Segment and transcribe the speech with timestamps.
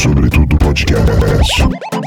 [0.00, 1.99] Sobretudo Podcast.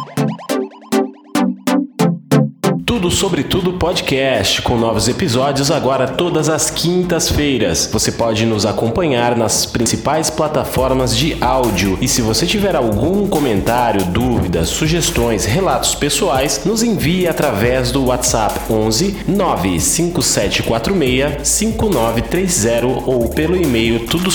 [2.94, 7.90] Tudo sobre tudo podcast, com novos episódios agora todas as quintas-feiras.
[7.92, 11.98] Você pode nos acompanhar nas principais plataformas de áudio.
[12.00, 18.60] E se você tiver algum comentário, dúvidas, sugestões, relatos pessoais, nos envie através do WhatsApp
[18.72, 24.30] 11 95746 5930 ou pelo e-mail tudo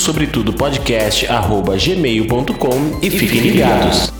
[1.78, 4.17] gmail.com e fiquem ligados.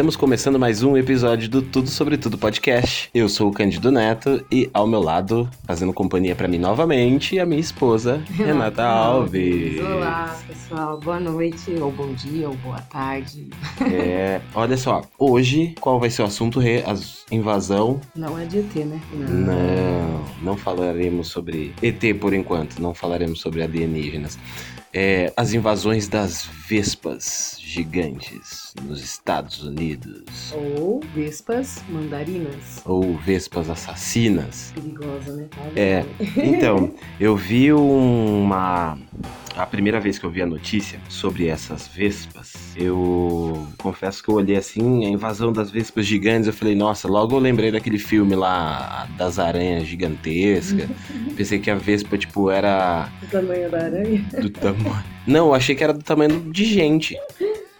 [0.00, 3.10] Estamos começando mais um episódio do Tudo Sobre Tudo podcast.
[3.12, 7.44] Eu sou o Cândido Neto e ao meu lado, fazendo companhia para mim novamente, a
[7.44, 9.78] minha esposa, Renata Alves.
[9.78, 10.98] Olá, pessoal.
[11.00, 13.50] Boa noite, ou bom dia, ou boa tarde.
[13.92, 16.60] É, olha só, hoje qual vai ser o assunto?
[16.60, 16.94] Re- A
[17.34, 18.00] invasão?
[18.16, 18.98] Não é de ET, né?
[19.12, 24.38] Não, não falaremos sobre ET por enquanto, não falaremos sobre alienígenas.
[24.92, 30.52] É, as invasões das vespas gigantes nos Estados Unidos.
[30.52, 32.82] Ou vespas mandarinas.
[32.84, 34.72] Ou vespas assassinas.
[34.74, 35.48] Perigosa, né?
[35.76, 36.04] É,
[36.36, 38.98] então, eu vi uma.
[39.56, 44.36] A primeira vez que eu vi a notícia sobre essas vespas, eu confesso que eu
[44.36, 48.34] olhei assim, a invasão das vespas gigantes, eu falei, nossa, logo eu lembrei daquele filme
[48.34, 50.88] lá das aranhas gigantescas.
[51.36, 54.24] Pensei que a vespa, tipo, era O tamanho da aranha.
[54.40, 55.04] do tamanho.
[55.26, 57.14] Não, eu achei que era do tamanho de gente.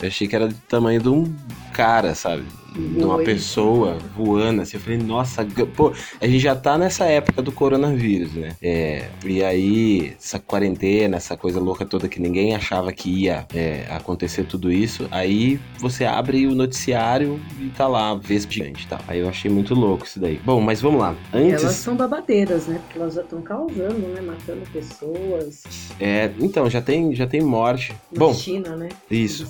[0.01, 1.35] Eu achei que era do tamanho de um
[1.73, 2.43] cara, sabe?
[2.75, 4.77] De uma pessoa voando, assim.
[4.77, 8.57] Eu falei, nossa, pô, a gente já tá nessa época do coronavírus, né?
[8.63, 13.87] É, e aí, essa quarentena, essa coisa louca toda que ninguém achava que ia é,
[13.91, 15.09] acontecer tudo isso.
[15.11, 19.01] Aí você abre o noticiário e tá lá, Vespa gigante e tal.
[19.09, 20.41] Aí eu achei muito louco isso daí.
[20.45, 21.17] Bom, mas vamos lá.
[21.33, 21.63] Antes.
[21.63, 22.81] Elas são babadeiras, né?
[22.85, 24.21] Porque elas já estão causando, né?
[24.21, 25.63] Matando pessoas.
[25.99, 27.93] É, então, já tem, já tem morte.
[28.13, 28.89] Na Bom, China, né?
[29.11, 29.47] isso.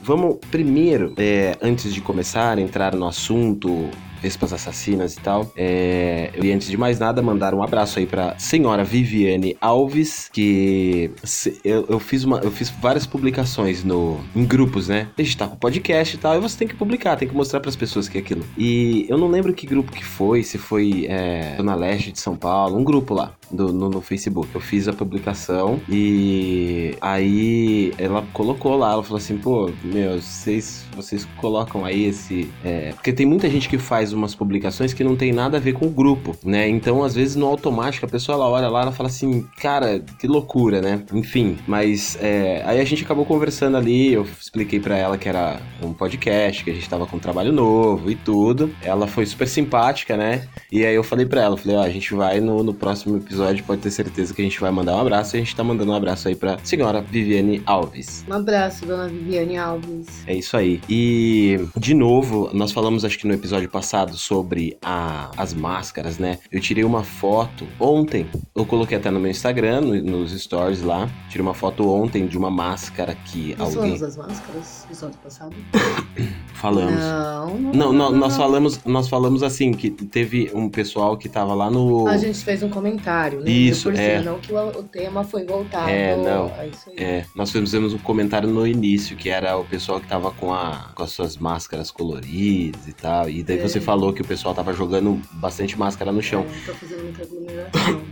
[0.00, 3.90] Vamos primeiro, é, antes de começar a entrar no assunto
[4.22, 8.84] Vespas assassinas e tal, é, antes de mais nada mandar um abraço aí pra senhora
[8.84, 14.88] Viviane Alves, que se- eu, eu fiz uma, eu fiz várias publicações no, em grupos,
[14.88, 15.08] né?
[15.18, 17.60] A gente tá com podcast e tal, e você tem que publicar, tem que mostrar
[17.60, 18.44] pras pessoas que é aquilo.
[18.56, 22.36] E eu não lembro que grupo que foi, se foi é, Zona Leste de São
[22.36, 23.34] Paulo, um grupo lá.
[23.50, 24.48] do- no, no Facebook.
[24.54, 30.84] Eu fiz a publicação e aí ela colocou lá, ela falou assim, pô, meu, vocês,
[30.96, 32.50] vocês colocam aí esse.
[32.64, 35.72] é, porque tem muita gente que faz umas publicações que não tem nada a ver
[35.74, 36.68] com o grupo, né?
[36.68, 40.26] Então, às vezes, no automático, a pessoa ela olha lá, ela fala assim, cara, que
[40.26, 41.02] loucura, né?
[41.12, 45.60] Enfim, mas é, aí a gente acabou conversando ali, eu expliquei pra ela que era
[45.82, 48.70] um podcast, que a gente tava com um trabalho novo e tudo.
[48.82, 50.48] Ela foi super simpática, né?
[50.70, 53.64] E aí eu falei pra ela, falei, ó, a gente vai no, no próximo episódio,
[53.64, 55.92] pode ter certeza que a gente vai mandar um abraço, e a gente tá mandando
[55.92, 58.24] um abraço aí pra senhora Viviane Alves.
[58.28, 60.26] Um abraço, dona Viviane Alves.
[60.26, 60.80] É isso aí.
[60.88, 66.38] E, de novo, nós falamos, acho que no episódio passado, sobre a- as máscaras, né?
[66.50, 71.08] Eu tirei uma foto ontem, eu coloquei até no meu Instagram, no- nos stories lá.
[71.28, 73.96] Tirei uma foto ontem de uma máscara que Nós alguém.
[73.96, 75.56] falamos das máscaras no passado?
[76.54, 76.92] Falamos.
[76.94, 77.92] Não, não.
[77.92, 78.38] Não, nós não.
[78.38, 82.06] falamos, nós falamos assim, que teve um pessoal que tava lá no.
[82.06, 83.50] A gente fez um comentário, né?
[83.50, 84.18] Isso, Por é.
[84.18, 85.88] cima, Não que o, o tema foi voltado.
[85.90, 86.52] É, não.
[86.56, 86.96] a isso aí.
[87.02, 90.90] É, nós fizemos um comentário no início, que era o pessoal que tava com, a,
[90.94, 93.28] com as suas máscaras coloridas e tal.
[93.28, 93.62] E daí É.
[93.62, 96.46] você falou que o pessoal tava jogando bastante máscara no chão.
[96.48, 98.02] É, tô fazendo muita aglomeração.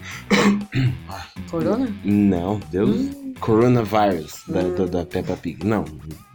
[1.50, 1.96] Corona?
[2.04, 2.90] Não, Deus.
[2.90, 3.29] Hum.
[3.40, 5.66] Coronavirus da, da, da Peppa Pig.
[5.66, 5.84] Não,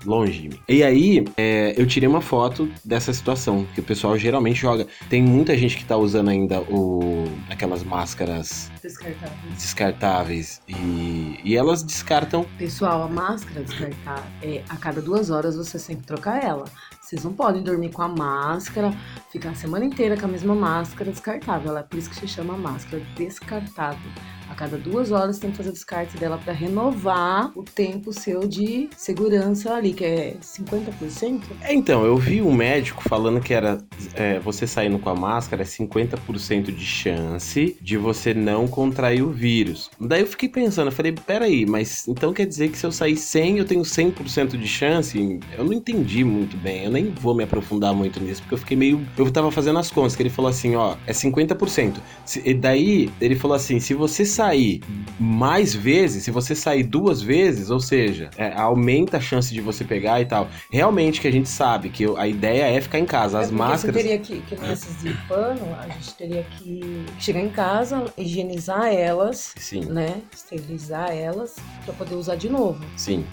[0.05, 0.59] longe de mim.
[0.67, 4.87] E aí, é, eu tirei uma foto dessa situação, que o pessoal geralmente joga.
[5.09, 9.37] Tem muita gente que tá usando ainda o, aquelas máscaras Descartável.
[9.51, 12.45] descartáveis e, e elas descartam.
[12.57, 16.65] Pessoal, a máscara descartar, é, a cada duas horas você tem que trocar ela.
[17.01, 18.91] Vocês não podem dormir com a máscara,
[19.31, 21.69] ficar a semana inteira com a mesma máscara descartável.
[21.69, 24.11] Ela é por isso que se chama máscara descartável.
[24.57, 29.73] Cada duas horas tem que fazer descarte dela para renovar o tempo seu de segurança
[29.73, 31.41] ali, que é 50%.
[31.61, 33.77] É, então, eu vi um médico falando que era
[34.13, 39.31] é, você saindo com a máscara é 50% de chance de você não contrair o
[39.31, 39.89] vírus.
[39.99, 43.17] Daí eu fiquei pensando, eu falei, peraí, mas então quer dizer que se eu sair
[43.17, 45.39] sem, eu tenho 100% de chance?
[45.57, 48.77] Eu não entendi muito bem, eu nem vou me aprofundar muito nisso, porque eu fiquei
[48.77, 49.05] meio...
[49.17, 51.95] Eu tava fazendo as contas, que ele falou assim, ó, é 50%.
[52.25, 54.81] Se- E daí, ele falou assim, se você sair sair
[55.19, 59.83] mais vezes, se você sair duas vezes, ou seja, é, aumenta a chance de você
[59.83, 60.47] pegar e tal.
[60.69, 63.39] Realmente que a gente sabe que a ideia é ficar em casa.
[63.39, 63.95] As é máscaras.
[63.95, 68.87] Você teria que, que nesses de pano, a gente teria que chegar em casa, higienizar
[68.93, 70.21] elas, Sim, né?
[70.33, 71.55] Esterilizar elas
[71.85, 72.83] pra poder usar de novo.
[72.97, 73.25] sim.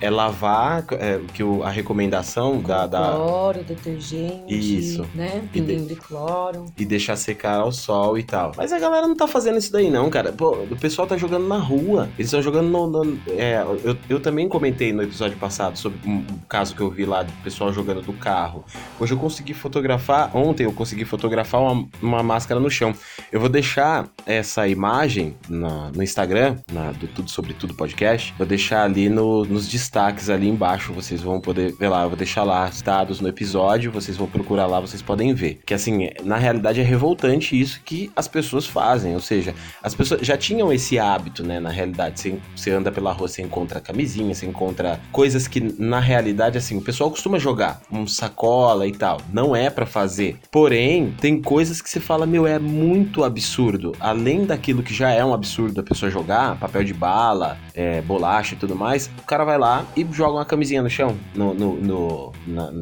[0.00, 5.06] É lavar, é, que o- a recomendação da, da- Cloro, detergente, Isso.
[5.14, 5.42] né?
[5.54, 6.66] E de- de cloro.
[6.78, 8.52] e deixar secar ao sol e tal.
[8.56, 10.32] Mas a galera não tá fazendo isso daí, não, cara.
[10.32, 12.08] Pô, o pessoal tá jogando na rua.
[12.18, 12.86] Eles estão jogando no.
[12.86, 17.04] no- é, eu, eu também comentei no episódio passado sobre um, caso que eu vi
[17.04, 18.64] lá do pessoal jogando do carro.
[18.98, 20.36] Hoje eu consegui fotografar.
[20.36, 22.94] Ontem eu consegui fotografar uma, uma máscara no chão.
[23.30, 28.34] Eu vou deixar essa imagem na- no Instagram, na, do Tudo Sobre Tudo podcast.
[28.38, 30.92] Vou deixar ali no- nos destaques ali embaixo.
[30.92, 32.02] Vocês vão poder ver lá.
[32.04, 33.90] Eu vou deixar lá dados no episódio.
[33.90, 35.60] Vocês vão procurar lá, vocês podem ver.
[35.66, 39.14] Que assim, na realidade é revoltante isso que as pessoas fazem.
[39.14, 41.58] Ou seja, as pessoas já tinham esse hábito, né?
[41.58, 45.98] Na realidade, você, você anda pela rua, você encontra camisinha, você encontra coisas que na
[46.00, 49.20] realidade, assim, o pessoal costuma jogar, um sacola e tal.
[49.32, 50.38] Não é pra fazer.
[50.50, 53.92] Porém, tem coisas que você fala, meu, é muito absurdo.
[53.98, 58.54] Além daquilo que já é um absurdo a pessoa jogar, papel de bala, é, bolacha
[58.54, 61.52] e tudo mais, o cara vai lá e joga uma camisinha no chão, no.
[61.54, 62.72] no, no- na-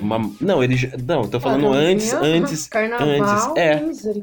[0.00, 0.76] Uma não, ele.
[1.06, 2.66] Não, tô falando antes, antes.
[2.68, 3.82] Carnaval, antes, é.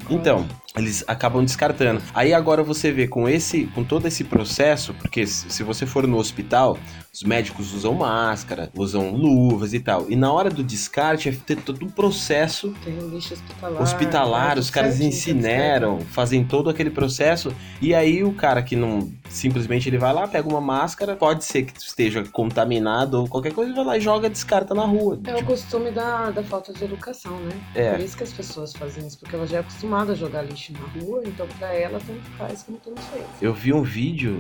[0.10, 0.45] Então,
[0.77, 2.01] eles acabam descartando.
[2.13, 6.18] Aí agora você vê com esse, com todo esse processo, porque se você for no
[6.18, 6.77] hospital,
[7.18, 10.06] os médicos usam máscara, usam luvas e tal.
[10.08, 13.81] E na hora do descarte é ter todo um processo Tem um lixo hospitalar.
[13.81, 17.52] hospitalar, tá os caras certinho, incineram, fazem todo aquele processo.
[17.81, 21.64] E aí o cara que não simplesmente ele vai lá, pega uma máscara, pode ser
[21.64, 25.20] que esteja contaminado ou qualquer coisa, vai lá e joga, descarta na rua.
[25.25, 27.52] É o costume da, da falta de educação, né?
[27.74, 27.92] É.
[27.92, 30.72] Por isso que as pessoas fazem isso, porque ela já é acostumada a jogar lixo
[30.74, 33.25] na rua, então pra ela tanto faz como tanto fez.
[33.42, 34.38] Eu vi um vídeo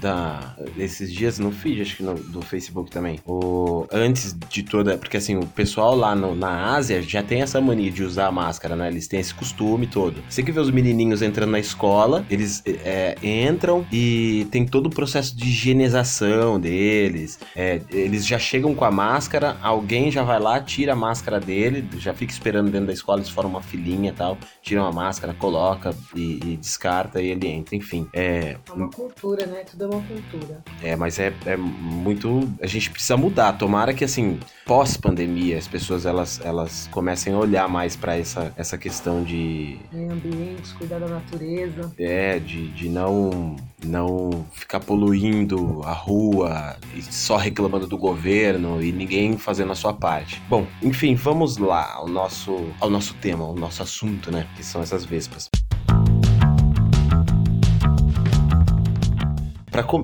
[0.00, 3.18] da esses dias no feed, acho que no- do Facebook também.
[3.26, 7.60] O antes de toda, porque assim, o pessoal lá no- na Ásia já tem essa
[7.60, 8.88] mania de usar máscara, né?
[8.88, 10.22] Eles têm esse costume todo.
[10.28, 14.90] Você que vê os menininhos entrando na escola, eles é, entram e tem todo o
[14.90, 17.38] processo de higienização deles.
[17.56, 21.86] É, eles já chegam com a máscara, alguém já vai lá, tira a máscara dele,
[21.98, 25.34] já fica esperando dentro da escola, eles formam uma filinha e tal, tiram a máscara,
[25.34, 27.74] coloca e, e descarta e ele entra.
[27.76, 29.64] Enfim, é, É uma cultura, né?
[29.70, 30.62] Tudo é uma cultura.
[30.82, 31.56] é, mas é, é
[31.88, 32.48] muito.
[32.62, 33.52] A gente precisa mudar.
[33.54, 38.76] Tomara que, assim, pós-pandemia, as pessoas elas, elas comecem a olhar mais pra essa, essa
[38.76, 39.78] questão de.
[39.92, 41.92] Meio ambiente, cuidar da natureza.
[41.98, 48.92] É, de, de não, não ficar poluindo a rua e só reclamando do governo e
[48.92, 50.42] ninguém fazendo a sua parte.
[50.48, 54.46] Bom, enfim, vamos lá ao nosso, ao nosso tema, ao nosso assunto, né?
[54.56, 55.48] Que são essas vespas.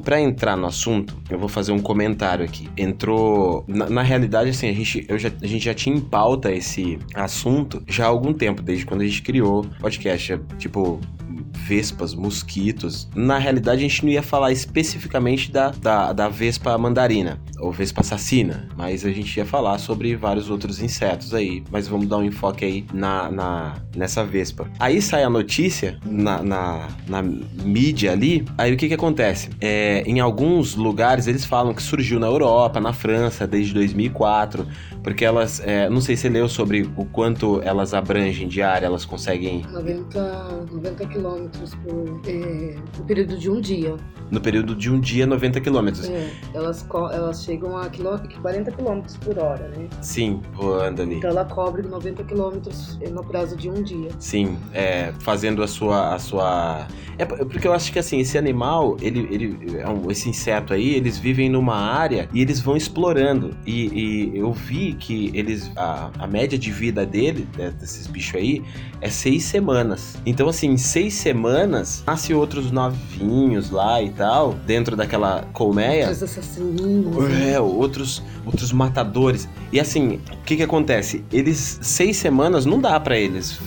[0.03, 2.69] Pra entrar no assunto, eu vou fazer um comentário aqui.
[2.77, 3.65] Entrou.
[3.67, 6.99] Na, na realidade, assim, a gente, eu já, a gente já tinha em pauta esse
[7.15, 10.41] assunto já há algum tempo, desde quando a gente criou o podcast.
[10.59, 11.01] Tipo,
[11.55, 13.09] vespas, mosquitos.
[13.15, 18.03] Na realidade, a gente não ia falar especificamente da, da, da vespa mandarina ou vespa
[18.03, 21.63] assassina, mas a gente ia falar sobre vários outros insetos aí.
[21.71, 24.69] Mas vamos dar um enfoque aí na, na, nessa vespa.
[24.79, 28.45] Aí sai a notícia na, na, na mídia ali.
[28.59, 29.49] Aí o que que acontece?
[29.61, 34.67] É, em alguns lugares eles falam que surgiu na Europa, na França, desde 2004,
[35.03, 38.87] porque elas, é, não sei se você leu sobre o quanto elas abrangem de área,
[38.87, 43.97] elas conseguem 90, 90 quilômetros por é, no período de um dia.
[44.31, 46.09] No período de um dia 90 quilômetros.
[46.09, 49.87] É, elas, elas chegam a quilô- 40 quilômetros por hora, né?
[50.01, 51.17] Sim, voando ali.
[51.17, 54.09] Então ela cobre 90 quilômetros no prazo de um dia.
[54.19, 56.87] Sim, é, fazendo a sua, a sua.
[57.17, 60.95] É porque eu acho que assim esse animal, ele, ele, é um- esse inseto aí,
[60.95, 63.57] eles vivem numa área e eles vão explorando.
[63.65, 63.87] E,
[64.35, 67.47] e eu vi que eles, a, a média de vida dele,
[67.79, 68.65] desses bichos aí,
[69.01, 70.17] é seis semanas.
[70.27, 76.11] Então assim, em seis semanas nasce outros novinhos lá e tal, dentro daquela colmeia.
[76.11, 77.29] Os assassininhos.
[77.29, 77.53] né?
[77.53, 79.49] É, outros, outros matadores.
[79.73, 81.25] E assim, o que que acontece?
[81.33, 83.59] Eles, seis semanas, não dá pra eles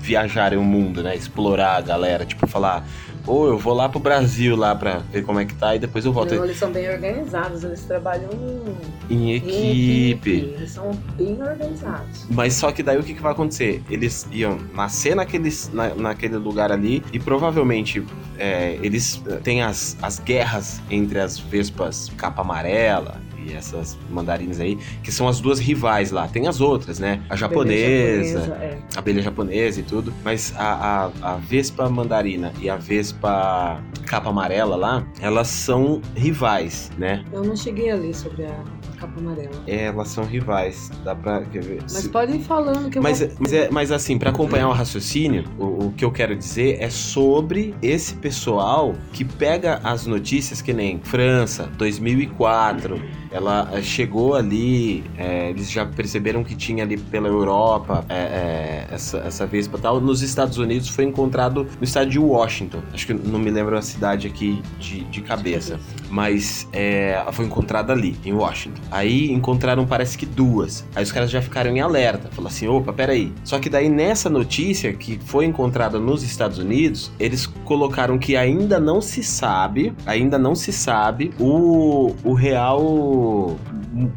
[0.00, 1.14] viajarem o mundo, né?
[1.14, 2.86] Explorar a galera, tipo, falar,
[3.26, 6.04] ou eu vou lá pro Brasil lá pra ver como é que tá e depois
[6.04, 10.30] eu volto Não, eles são bem organizados, eles trabalham em em em equipe.
[10.30, 12.26] Eles são bem organizados.
[12.30, 13.82] Mas só que daí o que, que vai acontecer?
[13.90, 18.04] Eles iam nascer naqueles, na, naquele lugar ali e provavelmente
[18.38, 24.78] é, eles têm as, as guerras entre as vespas capa amarela e essas mandarinas aí,
[25.02, 26.26] que são as duas rivais lá.
[26.28, 27.22] Tem as outras, né?
[27.28, 28.78] A japonesa, japonesa, é.
[28.94, 30.12] a abelha japonesa e tudo.
[30.24, 36.90] Mas a, a, a vespa mandarina e a vespa capa amarela lá, elas são rivais,
[36.98, 37.24] né?
[37.32, 38.64] Eu não cheguei a ler sobre a,
[39.00, 39.50] capa amarela.
[39.66, 40.90] É, elas são rivais.
[41.02, 41.40] Dá pra.
[41.42, 41.78] Quer ver?
[41.82, 43.30] Mas Se- pode ir falando que eu Mas, vou...
[43.40, 46.90] mas, é, mas assim, pra acompanhar o raciocínio, o, o que eu quero dizer é
[46.90, 55.04] sobre esse pessoal que pega as notícias que nem França, 2004, ela eh, chegou ali,
[55.16, 59.80] eh, eles já perceberam que tinha ali pela Europa eh, eh, essa, essa vespa e
[59.80, 60.00] tal.
[60.00, 62.82] Nos Estados Unidos foi encontrado no estado de Washington.
[62.92, 65.78] Acho que não me lembro a cidade aqui de, de cabeça
[66.10, 68.80] mas é, foi encontrada ali, em Washington.
[68.90, 70.84] Aí encontraram, parece que duas.
[70.94, 73.32] Aí os caras já ficaram em alerta, falaram assim: opa, peraí.
[73.44, 78.80] Só que daí nessa notícia que foi encontrada nos Estados Unidos, eles colocaram que ainda
[78.80, 82.82] não se sabe, ainda não se sabe o, o real.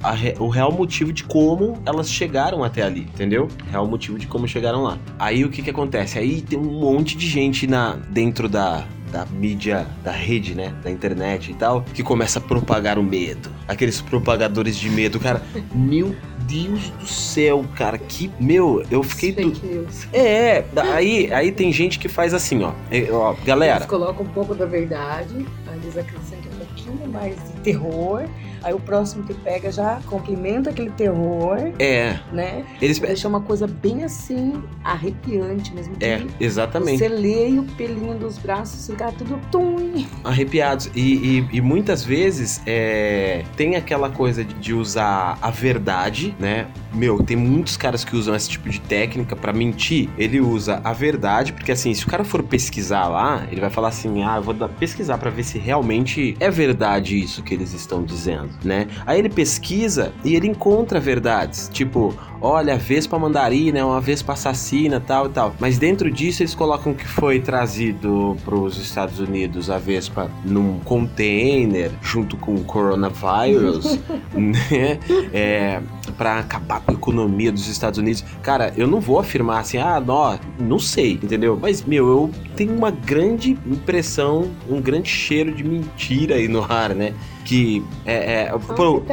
[0.03, 3.47] A re- o real motivo de como elas chegaram até ali, entendeu?
[3.69, 4.97] Real motivo de como chegaram lá.
[5.19, 6.17] Aí o que que acontece?
[6.19, 10.73] Aí tem um monte de gente na, dentro da, da mídia, da rede, né?
[10.83, 13.49] Da internet e tal, que começa a propagar o medo.
[13.67, 15.41] Aqueles propagadores de medo, cara.
[15.73, 16.15] Meu
[16.47, 17.97] Deus do céu, cara.
[17.97, 18.29] Que.
[18.39, 19.31] Meu, eu fiquei.
[19.31, 19.87] do-.
[20.11, 22.71] É, aí, aí tem gente que faz assim, ó.
[22.91, 27.35] É, ó galera, Eles colocam um pouco da verdade, aí eles acrescentam um pouquinho mais
[27.35, 28.23] de terror,
[28.61, 32.19] aí o próximo que pega já complementa aquele terror, é.
[32.31, 32.63] né?
[32.81, 32.99] Eles.
[32.99, 35.95] Deixa uma coisa bem assim, arrepiante mesmo.
[35.99, 36.99] É, exatamente.
[36.99, 40.05] Você lê e o pelinho dos braços fica tudo tum.
[40.23, 40.89] arrepiados.
[40.95, 46.67] E, e- e muitas vezes é, tem aquela coisa de, de usar a verdade, né?
[46.93, 50.09] Meu, tem muitos caras que usam esse tipo de técnica pra mentir.
[50.17, 53.87] Ele usa a verdade, porque assim, se o cara for pesquisar lá, ele vai falar
[53.89, 58.03] assim: ah, eu vou pesquisar pra ver se realmente é verdade isso que eles estão
[58.03, 58.87] dizendo, né?
[59.05, 62.13] Aí ele pesquisa e ele encontra verdades, tipo.
[62.45, 65.55] Olha, a Vespa mandarina é uma Vespa assassina, tal e tal.
[65.61, 70.77] Mas dentro disso eles colocam que foi trazido para os Estados Unidos a Vespa num
[70.79, 73.97] container junto com o coronavírus,
[74.35, 74.99] né?
[75.33, 75.81] É,
[76.17, 78.25] para acabar com a economia dos Estados Unidos.
[78.41, 81.57] Cara, eu não vou afirmar assim, ah, não, não sei, entendeu?
[81.59, 86.93] Mas, meu, eu tenho uma grande impressão, um grande cheiro de mentira aí no ar,
[86.93, 87.13] né?
[87.45, 89.03] Que é, é, Só um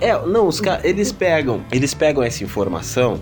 [0.00, 2.67] é, não, os caras, eles pegam, eles pegam essa informação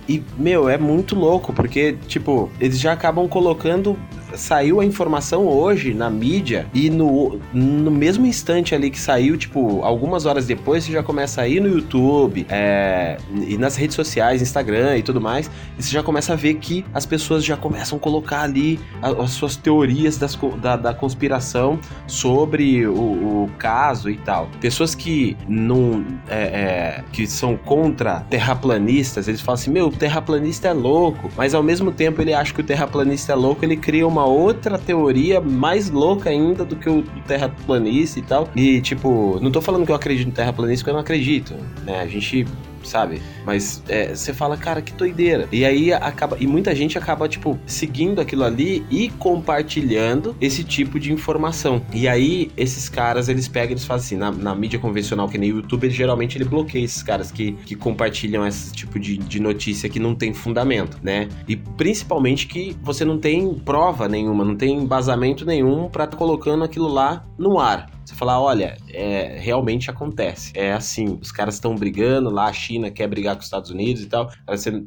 [0.08, 3.96] e, meu, é muito louco, porque, tipo, eles já acabam colocando.
[4.36, 9.82] Saiu a informação hoje na mídia e no, no mesmo instante ali que saiu, tipo,
[9.82, 13.16] algumas horas depois, você já começa a ir no YouTube é,
[13.46, 16.84] e nas redes sociais, Instagram e tudo mais, e você já começa a ver que
[16.94, 21.78] as pessoas já começam a colocar ali a- as suas teorias das da, da conspiração
[22.06, 24.48] sobre o, o caso e tal.
[24.60, 30.68] Pessoas que não é, é, que são contra terraplanistas, eles falam assim: meu, o terraplanista
[30.68, 34.06] é louco, mas ao mesmo tempo ele acha que o terraplanista é louco, ele cria
[34.06, 38.48] uma outra teoria mais louca ainda do que o terraplanista e tal.
[38.54, 41.54] E tipo, não tô falando que eu acredito no terraplanista, porque eu não acredito,
[41.84, 42.00] né?
[42.00, 42.46] A gente
[42.86, 43.20] sabe?
[43.44, 45.48] Mas é, você fala, cara, que doideira.
[45.52, 46.36] E aí acaba.
[46.40, 51.82] E muita gente acaba, tipo, seguindo aquilo ali e compartilhando esse tipo de informação.
[51.92, 55.38] E aí, esses caras, eles pegam e eles fazem assim, na, na mídia convencional, que
[55.38, 59.40] nem o YouTube, geralmente ele bloqueia esses caras que, que compartilham esse tipo de, de
[59.40, 61.28] notícia que não tem fundamento, né?
[61.48, 66.64] E principalmente que você não tem prova nenhuma, não tem embasamento nenhum pra tá colocando
[66.64, 67.95] aquilo lá no ar.
[68.06, 70.52] Você falar, olha, é, realmente acontece.
[70.54, 74.02] É assim, os caras estão brigando lá, a China quer brigar com os Estados Unidos
[74.02, 74.30] e tal.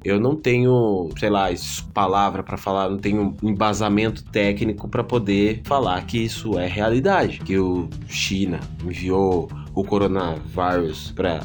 [0.05, 1.49] Eu não tenho, sei lá,
[1.93, 7.39] palavra pra falar, não tenho embasamento técnico pra poder falar que isso é realidade.
[7.39, 11.41] Que o China enviou o coronavírus pra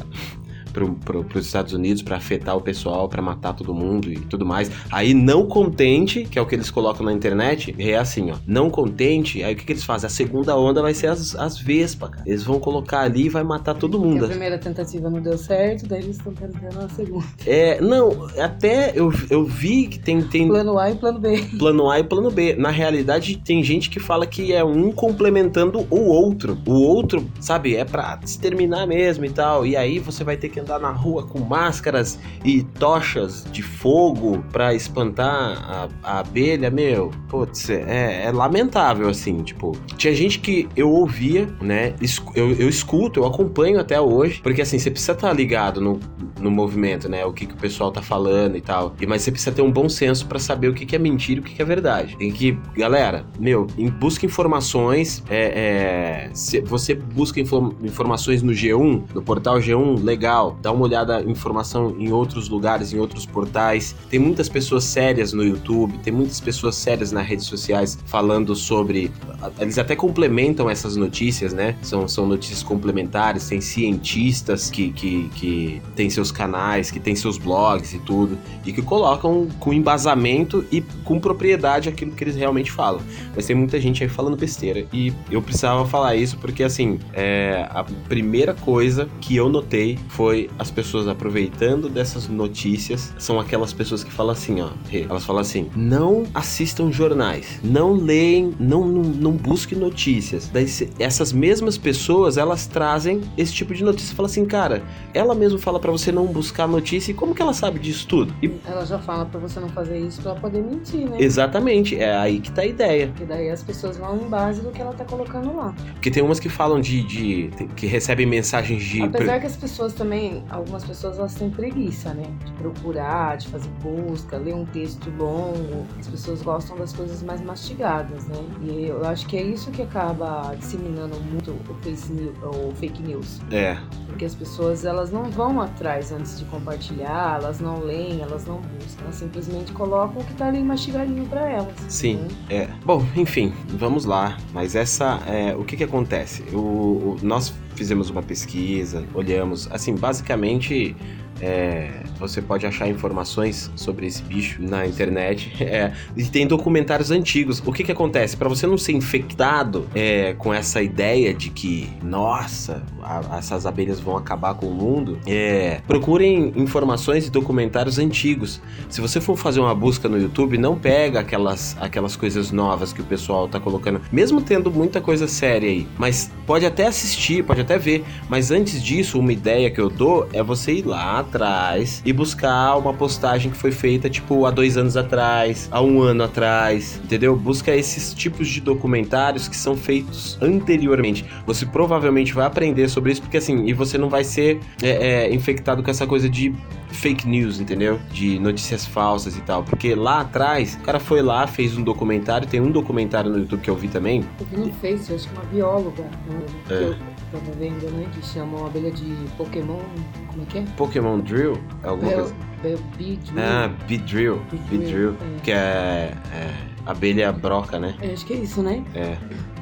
[0.75, 4.45] pro, pro, pros Estados Unidos pra afetar o pessoal, pra matar todo mundo e tudo
[4.45, 4.69] mais.
[4.91, 8.35] Aí, não contente, que é o que eles colocam na internet, é assim, ó.
[8.45, 10.07] Não contente, aí o que, que eles fazem?
[10.07, 12.23] A segunda onda vai ser as, as Vespa, cara.
[12.27, 14.25] Eles vão colocar ali e vai matar todo mundo.
[14.25, 17.25] a primeira tentativa não deu certo, daí eles estão tentando a segunda.
[17.47, 21.37] É, não, até eu, eu vi que tem, tem Plano A e plano B.
[21.57, 22.55] plano A e plano B.
[22.55, 26.57] Na realidade, tem gente que fala que é um complementando o outro.
[26.65, 29.65] O outro, sabe, é pra exterminar mesmo e tal.
[29.65, 34.43] E aí você vai ter que andar na rua com máscaras e tochas de fogo
[34.51, 40.67] pra espantar a, a abelha, meu, putz, é, é lamentável, assim, tipo, tinha gente que
[40.75, 41.93] eu ouvia, né,
[42.35, 45.99] eu, eu escuto, eu acompanho até hoje, porque assim, você precisa estar tá ligado no,
[46.39, 49.31] no movimento, né, o que, que o pessoal tá falando e tal, e, mas você
[49.31, 51.53] precisa ter um bom senso para saber o que, que é mentira e o que,
[51.53, 52.17] que é verdade.
[52.17, 53.67] Tem que, galera, meu,
[53.99, 60.71] busca informações, é, é, você busca inform, informações no G1, no portal G1, legal, dá
[60.71, 65.43] uma olhada em informação em outros lugares, em outros portais, tem muitas pessoas sérias no
[65.43, 69.11] YouTube, tem muitas pessoas sérias nas redes sociais falando sobre.
[69.59, 71.75] Eles até complementam essas notícias, né?
[71.81, 77.37] São, são notícias complementares, tem cientistas que, que, que têm seus canais, que têm seus
[77.37, 82.71] blogs e tudo, e que colocam com embasamento e com propriedade aquilo que eles realmente
[82.71, 83.01] falam.
[83.35, 84.85] Mas tem muita gente aí falando besteira.
[84.91, 90.44] E eu precisava falar isso porque, assim, é, a primeira coisa que eu notei foi
[90.57, 93.13] as pessoas aproveitando dessas notícias.
[93.17, 94.69] São aquelas pessoas que falam assim, ó.
[94.91, 100.49] Elas falam assim: não assistam jornais, não leem, não, não, não busquem notícias.
[100.49, 100.65] Daí,
[100.99, 104.15] essas mesmas pessoas, elas trazem esse tipo de notícia.
[104.15, 104.83] Fala assim, cara,
[105.13, 108.33] ela mesmo fala para você não buscar notícia e como que ela sabe disso tudo?
[108.41, 108.51] E...
[108.65, 111.17] Ela já fala para você não fazer isso pra poder mentir, né?
[111.19, 113.07] Exatamente, é aí que tá a ideia.
[113.07, 115.73] Porque daí as pessoas vão em base do que ela tá colocando lá.
[115.93, 117.03] Porque tem umas que falam de.
[117.03, 119.01] de que recebem mensagens de.
[119.03, 122.25] Apesar que as pessoas também, algumas pessoas elas têm preguiça, né?
[122.45, 125.85] De procurar, de fazer busca, ler um texto longo.
[125.99, 128.37] As pessoas gostam das coisas mais mastigadas, né?
[128.61, 133.41] E eu acho que é isso que acaba disseminando muito o fake news.
[133.51, 133.77] É.
[134.07, 138.61] Porque as pessoas elas não vão atrás antes de compartilhar, elas não leem, elas não
[138.61, 141.75] buscam, elas simplesmente colocam o que tá ali mastigadinho para elas.
[141.89, 142.27] Sim, né?
[142.49, 142.69] é.
[142.85, 144.37] Bom, enfim, vamos lá.
[144.53, 146.43] Mas essa, é, o que que acontece?
[146.53, 150.95] O, o, nós fizemos uma pesquisa, olhamos, assim, basicamente
[151.41, 151.89] é,
[152.19, 155.53] você pode achar informações sobre esse bicho na internet.
[155.65, 157.61] É, e tem documentários antigos.
[157.65, 158.37] O que que acontece?
[158.37, 163.99] Para você não ser infectado é, com essa ideia de que, nossa, a, essas abelhas
[163.99, 168.61] vão acabar com o mundo, é, procurem informações e documentários antigos.
[168.89, 173.01] Se você for fazer uma busca no YouTube, não pega aquelas, aquelas coisas novas que
[173.01, 175.87] o pessoal tá colocando, mesmo tendo muita coisa séria aí.
[175.97, 178.05] Mas pode até assistir, pode até ver.
[178.29, 182.77] Mas antes disso, uma ideia que eu dou é você ir lá atrás e buscar
[182.77, 187.35] uma postagem que foi feita, tipo, há dois anos atrás, há um ano atrás, entendeu?
[187.35, 191.25] Busca esses tipos de documentários que são feitos anteriormente.
[191.45, 195.33] Você provavelmente vai aprender sobre isso, porque assim, e você não vai ser é, é,
[195.33, 196.53] infectado com essa coisa de
[196.89, 197.99] fake news, entendeu?
[198.11, 199.63] De notícias falsas e tal.
[199.63, 203.61] Porque lá atrás, o cara foi lá, fez um documentário, tem um documentário no YouTube
[203.61, 204.23] que eu vi também.
[204.39, 206.45] Eu vi no Face, acho que uma bióloga, né?
[206.69, 206.83] É.
[206.83, 208.07] Eu tava vendo, né?
[208.13, 209.79] Que chama uma abelha de Pokémon.
[210.27, 210.65] Como é que é?
[210.77, 211.57] Pokémon Drill?
[211.83, 212.35] É alguma Bel, coisa.
[212.61, 213.19] Bel, Drill.
[213.37, 214.41] Ah, Beedrill.
[214.69, 215.11] Beedrill.
[215.11, 215.39] É.
[215.41, 216.53] Que é, é
[216.85, 217.95] abelha broca, né?
[218.01, 218.83] Eu acho que é isso, né?
[218.93, 219.17] É.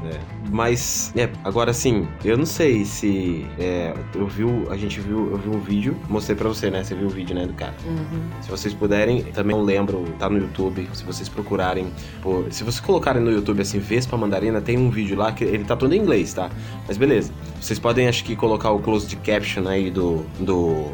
[0.05, 0.19] É.
[0.51, 3.45] Mas, é, agora sim, eu não sei se.
[3.57, 6.83] É, eu vi, a gente viu, eu vi um vídeo, mostrei pra você, né?
[6.83, 7.73] Você viu o vídeo, né, do cara.
[7.85, 8.21] Uhum.
[8.41, 11.91] Se vocês puderem, também não lembro, tá no YouTube, se vocês procurarem.
[12.21, 15.63] Por, se vocês colocarem no YouTube assim, Vespa Mandarina, tem um vídeo lá que ele
[15.63, 16.49] tá todo em inglês, tá?
[16.87, 17.31] Mas beleza.
[17.59, 20.85] Vocês podem, acho que, colocar o closed caption aí do, do,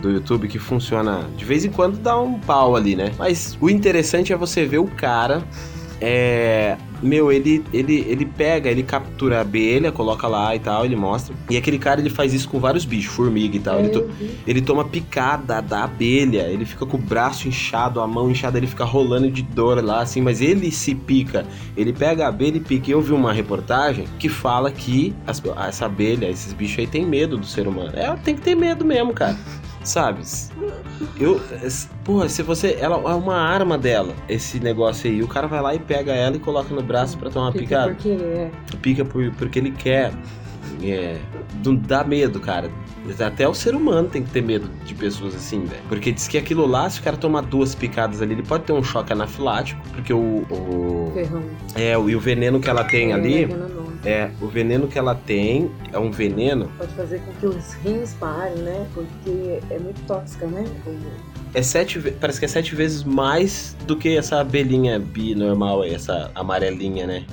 [0.00, 1.28] do YouTube que funciona.
[1.36, 3.12] De vez em quando dá um pau ali, né?
[3.18, 5.42] Mas o interessante é você ver o cara.
[6.04, 10.96] É, meu, ele, ele, ele pega, ele captura a abelha, coloca lá e tal, ele
[10.96, 11.32] mostra.
[11.48, 13.78] E aquele cara, ele faz isso com vários bichos, formiga e tal.
[13.78, 14.10] Ele, to,
[14.44, 18.66] ele toma picada da abelha, ele fica com o braço inchado, a mão inchada, ele
[18.66, 21.46] fica rolando de dor lá, assim, mas ele se pica.
[21.76, 22.90] Ele pega a abelha e pica.
[22.90, 27.36] Eu vi uma reportagem que fala que as, essa abelha, esses bichos aí, tem medo
[27.36, 27.92] do ser humano.
[27.94, 29.38] É, tem que ter medo mesmo, cara.
[29.84, 30.22] Sabe?
[31.18, 31.40] Eu.
[32.04, 32.76] Porra, se você.
[32.80, 35.22] Ela é uma arma dela, esse negócio aí.
[35.22, 37.94] O cara vai lá e pega ela e coloca no braço pra tomar Pica picada.
[37.94, 38.50] porque ele é.
[38.80, 40.12] Pica por, porque ele quer.
[40.82, 41.18] É,
[41.64, 42.70] não dá medo, cara.
[43.24, 45.82] Até o ser humano tem que ter medo de pessoas assim, velho.
[45.88, 48.72] Porque diz que aquilo lá, se o cara tomar duas picadas ali, ele pode ter
[48.72, 50.46] um choque anafilático, porque o.
[50.50, 51.42] o Ferrão.
[51.74, 53.44] é, o, e o veneno que ela tem É, ali.
[53.46, 53.82] venenoso.
[54.04, 56.68] É, o veneno que ela tem é um veneno.
[56.76, 58.86] Pode fazer com que os rins parem, né?
[58.94, 60.64] Porque é muito tóxica, né?
[60.86, 65.82] O é sete, parece que é sete vezes mais do que essa abelhinha bi normal
[65.82, 67.24] aí, essa amarelinha, né?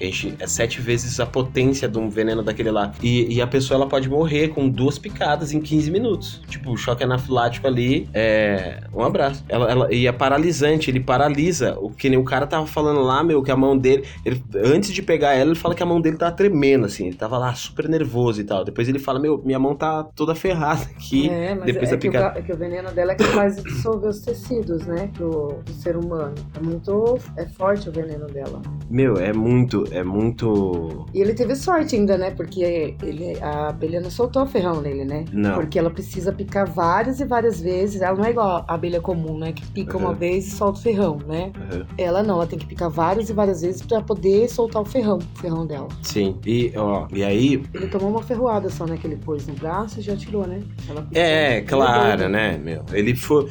[0.00, 2.92] Enche, é sete vezes a potência de um veneno daquele lá.
[3.02, 6.42] E, e a pessoa ela pode morrer com duas picadas em 15 minutos.
[6.48, 8.80] Tipo, o choque anafilático ali é.
[8.92, 9.44] Um abraço.
[9.48, 11.76] Ela, ela- e é paralisante, ele paralisa.
[11.80, 14.04] O que nem o cara tava falando lá, meu, que a mão dele.
[14.24, 17.06] ele- antes de pegar ela, ele fala que a mão dele tava tremendo, assim.
[17.06, 18.64] Ele tava lá super nervoso e tal.
[18.64, 21.30] Depois ele fala, meu, minha mão tá toda ferrada aqui.
[21.30, 22.38] É, mas depois é da que, o, picada.
[22.38, 25.10] é que o veneno dela é capaz dissolver os tecidos, né?
[25.14, 26.34] Pro, pro ser humano.
[26.56, 27.18] É muito.
[27.36, 28.60] É forte o veneno dela.
[28.90, 31.06] Meu, é muito, é muito.
[31.14, 32.30] E ele teve sorte ainda, né?
[32.30, 35.24] Porque ele, a abelha não soltou o ferrão nele, né?
[35.32, 35.54] Não.
[35.54, 38.00] Porque ela precisa picar várias e várias vezes.
[38.02, 39.52] Ela não é igual a abelha comum, né?
[39.52, 40.14] Que pica uma Uhum.
[40.14, 41.50] vez e solta o ferrão, né?
[41.72, 41.84] Uhum.
[41.96, 45.18] Ela não, ela tem que picar várias e várias vezes pra poder soltar o ferrão,
[45.18, 45.88] o ferrão dela.
[46.02, 46.36] Sim.
[46.46, 48.96] E, ó, e aí, Ele tomou uma ferroada só, né?
[48.96, 50.60] Que ele pôs no braço e já tirou, né?
[50.88, 51.06] Ela.
[51.12, 52.84] É, claro, né, meu?
[52.92, 53.48] Ele foi.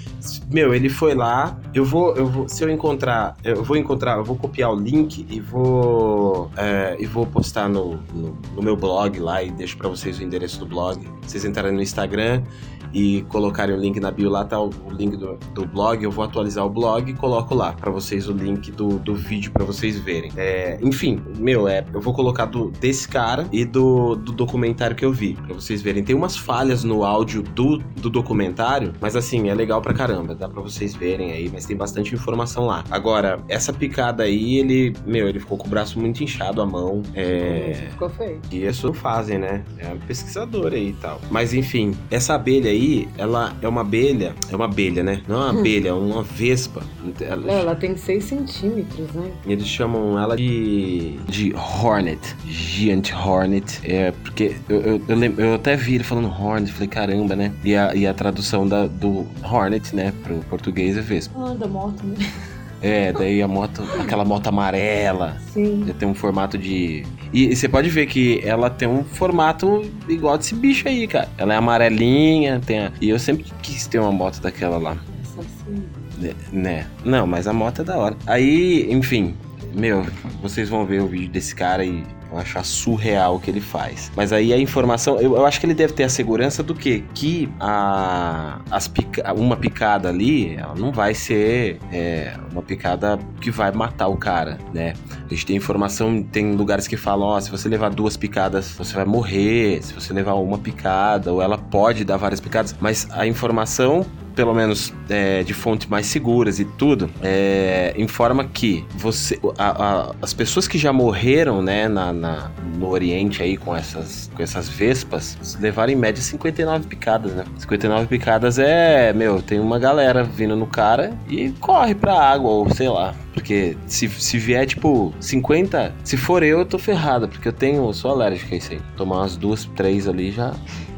[0.50, 1.58] Meu, ele foi lá.
[1.74, 2.48] Eu vou, eu vou.
[2.48, 3.36] Se eu encontrar.
[3.44, 6.52] Eu vou encontrar, eu vou copiar o link e vou.
[6.56, 10.24] é, e vou postar no, no, no meu blog lá e deixo pra vocês o
[10.24, 11.00] endereço do blog.
[11.22, 12.44] Vocês entrarem no Instagram
[12.94, 16.04] e colocarem o link na bio lá, tá o, o link do, do blog.
[16.04, 19.52] Eu vou atualizar o blog e coloco lá pra vocês o link do, do vídeo
[19.52, 20.32] pra vocês verem.
[20.38, 25.04] É, enfim, meu, é, eu vou colocar do, desse cara e do, do documentário que
[25.04, 26.04] eu vi, pra vocês verem.
[26.04, 30.48] Tem umas falhas no áudio do, do documentário, mas assim, é legal pra caramba, dá
[30.48, 32.84] pra vocês verem aí, mas tem bastante informação lá.
[32.92, 37.02] Agora, essa picada aí, ele, meu, ele ficou com o braço muito inchado, a mão,
[37.16, 37.88] é...
[37.92, 38.40] Ficou feio.
[38.52, 39.64] E isso não fazem, né?
[39.78, 41.20] É um pesquisador aí e tal.
[41.32, 42.83] Mas enfim, essa abelha aí,
[43.18, 44.34] ela é uma abelha.
[44.52, 45.22] É uma abelha, né?
[45.28, 46.82] Não é uma abelha, é uma vespa.
[47.20, 49.32] Ela- É, ela tem 6 centímetros, né?
[49.46, 51.18] eles chamam ela de.
[51.28, 52.20] de Hornet.
[52.48, 53.80] Giant Hornet.
[53.84, 57.52] É, porque eu, eu, eu, lem- eu até vi ele falando Hornet, falei, caramba, né?
[57.64, 61.34] E a, e a tradução da, do Hornet, né, pro português é Vespa.
[61.38, 62.16] Ah, da moto, né?
[62.84, 65.86] É, daí a moto, aquela moto amarela, Sim.
[65.88, 67.06] já tem um formato de.
[67.32, 71.30] E, e você pode ver que ela tem um formato igual desse bicho aí, cara.
[71.38, 72.92] Ela é amarelinha, tem a...
[73.00, 74.98] E eu sempre quis ter uma moto daquela lá.
[75.24, 75.82] Essa sim.
[76.18, 76.88] Né, Né?
[77.06, 78.18] Não, mas a moto é da hora.
[78.28, 79.34] Aí, enfim,
[79.74, 80.06] meu,
[80.42, 84.12] vocês vão ver o vídeo desse cara e vão achar surreal o que ele faz.
[84.16, 87.04] Mas aí a informação, eu, eu acho que ele deve ter a segurança do quê?
[87.14, 93.52] Que a, as pica, uma picada ali, ela não vai ser é, uma picada que
[93.52, 94.94] vai matar o cara, né?
[95.26, 98.96] A gente tem informação, tem lugares que falam, ó, se você levar duas picadas, você
[98.96, 99.82] vai morrer.
[99.84, 104.54] Se você levar uma picada, ou ela pode dar várias picadas, mas a informação pelo
[104.54, 110.34] menos é, de fontes mais seguras e tudo, é, informa que você, a- a- as
[110.34, 115.38] pessoas que já morreram, né, na, na- no Oriente aí com essas, com essas vespas,
[115.60, 117.44] levaram em média 59 picadas, né?
[117.58, 122.70] 59 picadas é, meu, tem uma galera vindo no cara e corre pra água ou
[122.74, 123.14] sei lá.
[123.34, 127.84] Porque se, se vier, tipo, 50, se for eu, eu tô ferrado, porque eu tenho,
[127.86, 128.82] eu sou alérgico a isso aí.
[128.96, 130.54] Tomar umas duas, três ali já,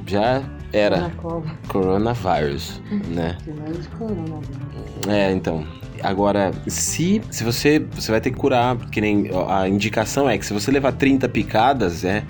[0.05, 0.41] já
[0.75, 1.11] era
[1.67, 3.37] coronavírus, né?
[3.43, 3.65] Que não
[5.07, 5.27] é.
[5.27, 5.65] É, então.
[6.03, 10.45] Agora, se, se você você vai ter que curar, que nem a indicação é que
[10.45, 12.23] se você levar 30 picadas, é,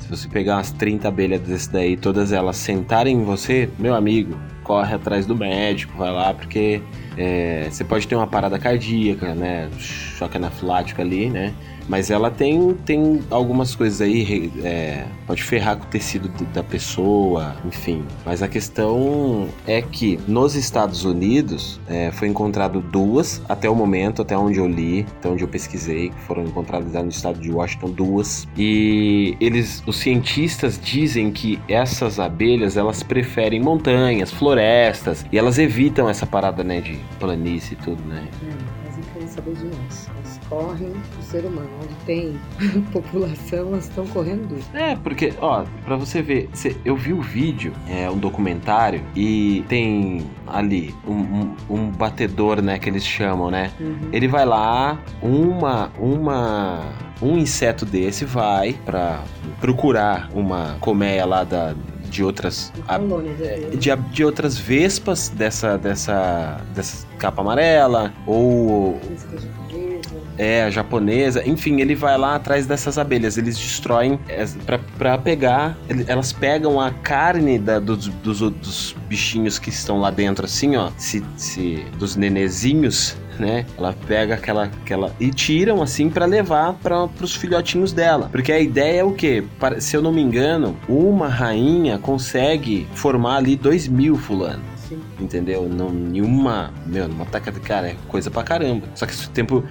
[0.00, 4.38] se você pegar umas 30 abelhas desse daí, todas elas sentarem em você, meu amigo,
[4.62, 6.80] corre atrás do médico, vai lá, porque
[7.16, 9.68] é, você pode ter uma parada cardíaca, né?
[9.78, 11.52] Choque anafilático ali, né?
[11.90, 16.62] Mas ela tem, tem algumas coisas aí, é, pode ferrar com o tecido do- da
[16.62, 18.04] pessoa, enfim.
[18.24, 24.22] Mas a questão é que nos Estados Unidos é, foi encontrado duas, até o momento,
[24.22, 27.90] até onde eu li, até onde eu pesquisei, foram encontradas lá no estado de Washington,
[27.90, 28.46] duas.
[28.56, 36.08] E eles, os cientistas dizem que essas abelhas, elas preferem montanhas, florestas, e elas evitam
[36.08, 38.28] essa parada, né, de planície e tudo, né?
[38.44, 38.46] É,
[38.86, 40.19] mas não querem saber de nós.
[40.50, 41.70] Correm do ser humano.
[41.82, 42.38] Onde tem
[42.92, 44.60] população, elas estão correndo duro.
[44.74, 49.64] É, porque, ó, pra você ver, cê- eu vi o vídeo, é um documentário, e
[49.68, 53.70] tem ali um, um- um batedor, né, que eles chamam, né?
[53.80, 54.08] Uhum.
[54.12, 56.80] Ele vai lá, uma, uma,
[57.22, 59.22] um inseto desse vai pra
[59.60, 61.74] procurar uma colmeia lá da,
[62.10, 62.72] de outras
[63.78, 64.00] de abelha.
[64.10, 68.98] de, outras vespas dessa, dessa, dessa capa amarela ou.
[70.38, 75.18] É, a japonesa, enfim, ele vai lá atrás dessas abelhas, eles destroem es- pra, pra
[75.18, 80.76] pegar, elas pegam a carne da- dos, dos, dos bichinhos que estão lá dentro, assim,
[80.76, 83.64] ó, se, se, dos nenezinhos, né?
[83.78, 88.60] Ela pega aquela, aquela e tiram assim pra levar para os filhotinhos dela, porque a
[88.60, 89.44] ideia é o quê?
[89.58, 94.68] Para- Se eu não me engano, uma rainha consegue formar ali dois mil fulanos.
[95.20, 95.68] Entendeu?
[95.68, 98.86] Não, nenhuma, meu, numa taca de cara, é coisa pra caramba.
[98.94, 99.62] Só que esse tempo,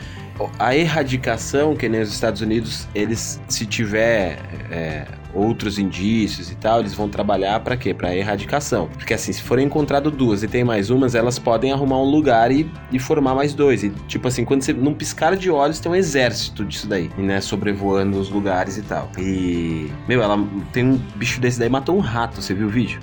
[0.58, 4.40] a erradicação, que nem os Estados Unidos, eles, se tiver
[4.72, 7.94] é, outros indícios e tal, eles vão trabalhar pra quê?
[7.94, 8.88] Pra erradicação.
[8.88, 12.52] Porque assim, se forem encontrado duas e tem mais umas, elas podem arrumar um lugar
[12.52, 13.84] e, e formar mais dois.
[13.84, 17.42] E tipo assim, quando você, num piscar de olhos, tem um exército disso daí, né?
[17.42, 19.10] Sobrevoando os lugares e tal.
[19.18, 20.38] E, meu, ela
[20.72, 23.00] tem um bicho desse daí, matou um rato, você viu o vídeo?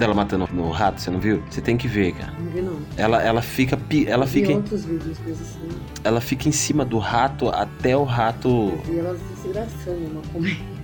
[0.00, 1.42] Dela matando no rato, você não viu?
[1.50, 2.32] Você tem que ver, cara.
[2.38, 2.78] Não vi não.
[2.96, 3.78] Ela, ela fica.
[4.06, 5.68] Ela Vi fica, outros vídeos, coisas assim.
[6.02, 8.72] ela fica em cima do rato até o rato.
[8.88, 10.79] E elas desgraçando uma comédia.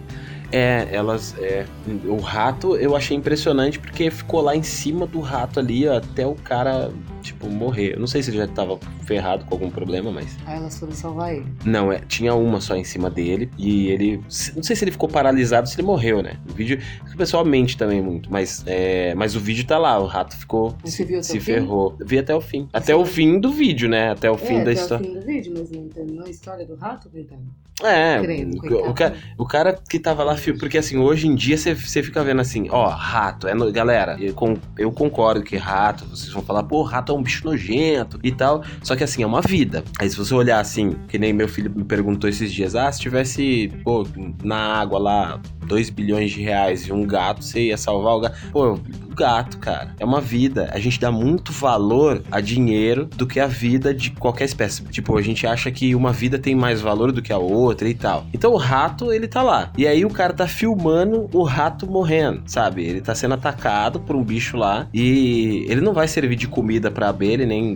[0.52, 1.34] É, elas.
[1.38, 1.66] É,
[2.06, 6.34] o rato eu achei impressionante porque ficou lá em cima do rato ali até o
[6.34, 6.90] cara,
[7.22, 7.94] tipo, morrer.
[7.94, 10.36] Eu não sei se ele já tava ferrado com algum problema, mas.
[10.46, 11.46] Aí elas foram salvar ele.
[11.64, 14.16] Não, é, tinha uma só em cima dele e ele.
[14.54, 16.36] Não sei se ele ficou paralisado, se ele morreu, né?
[16.48, 16.78] O vídeo.
[17.12, 20.76] O pessoal mente também muito, mas, é, mas o vídeo tá lá, o rato ficou.
[20.84, 21.52] Você se viu até se o fim?
[21.54, 21.96] ferrou.
[22.04, 22.68] Vi até o fim.
[22.72, 24.10] Até o fim do vídeo, né?
[24.10, 25.04] Até o fim é, da até história.
[25.06, 27.42] o fim do vídeo, mas não terminou a história do rato, coitado.
[27.82, 28.56] É, Credo,
[28.86, 32.22] o, o ca- o cara que tava lá, porque assim, hoje em dia você fica
[32.22, 36.42] vendo assim, ó, rato, é no- galera, eu, con- eu concordo que rato, vocês vão
[36.42, 39.82] falar, pô, rato é um bicho nojento e tal, só que assim, é uma vida.
[39.98, 43.00] Aí se você olhar assim, que nem meu filho me perguntou esses dias, ah, se
[43.00, 44.06] tivesse, pô,
[44.42, 48.36] na água lá, 2 bilhões de reais e um gato, você ia salvar o gato?
[48.52, 50.70] Pô, o gato, cara, é uma vida.
[50.72, 54.82] A gente dá muito valor a dinheiro do que a vida de qualquer espécie.
[54.84, 57.94] Tipo, a gente acha que uma vida tem mais valor do que a outra e
[57.94, 58.26] tal.
[58.32, 59.72] Então o rato, ele tá lá.
[59.76, 62.84] E aí o cara tá filmando o rato morrendo, sabe?
[62.84, 66.90] Ele tá sendo atacado por um bicho lá e ele não vai servir de comida
[66.90, 67.74] pra abelha nem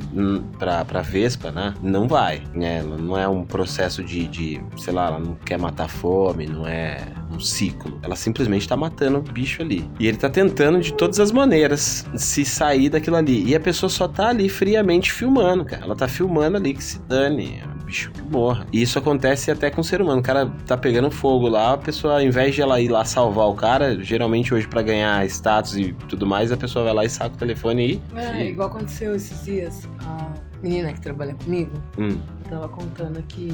[0.59, 1.75] pra, pra vespa, né?
[1.83, 2.83] Não vai, né?
[2.83, 6.99] Não é um processo de, de, sei lá, ela não quer matar fome, não é
[7.31, 7.99] um ciclo.
[8.03, 9.89] Ela simplesmente tá matando o bicho ali.
[9.99, 13.45] E ele tá tentando de todas as maneiras se sair daquilo ali.
[13.45, 15.85] E a pessoa só tá ali friamente filmando, cara.
[15.85, 18.67] Ela tá filmando ali que se dane, bicho que morra.
[18.73, 20.21] E isso acontece até com o ser humano.
[20.21, 23.49] O cara tá pegando fogo lá, a pessoa, ao invés de ela ir lá salvar
[23.49, 27.11] o cara, geralmente hoje pra ganhar status e tudo mais, a pessoa vai lá e
[27.11, 28.03] saca o telefone e.
[28.17, 29.89] É, igual aconteceu esses dias.
[30.07, 32.19] A menina que trabalha comigo Hum,
[32.51, 33.53] tava contando que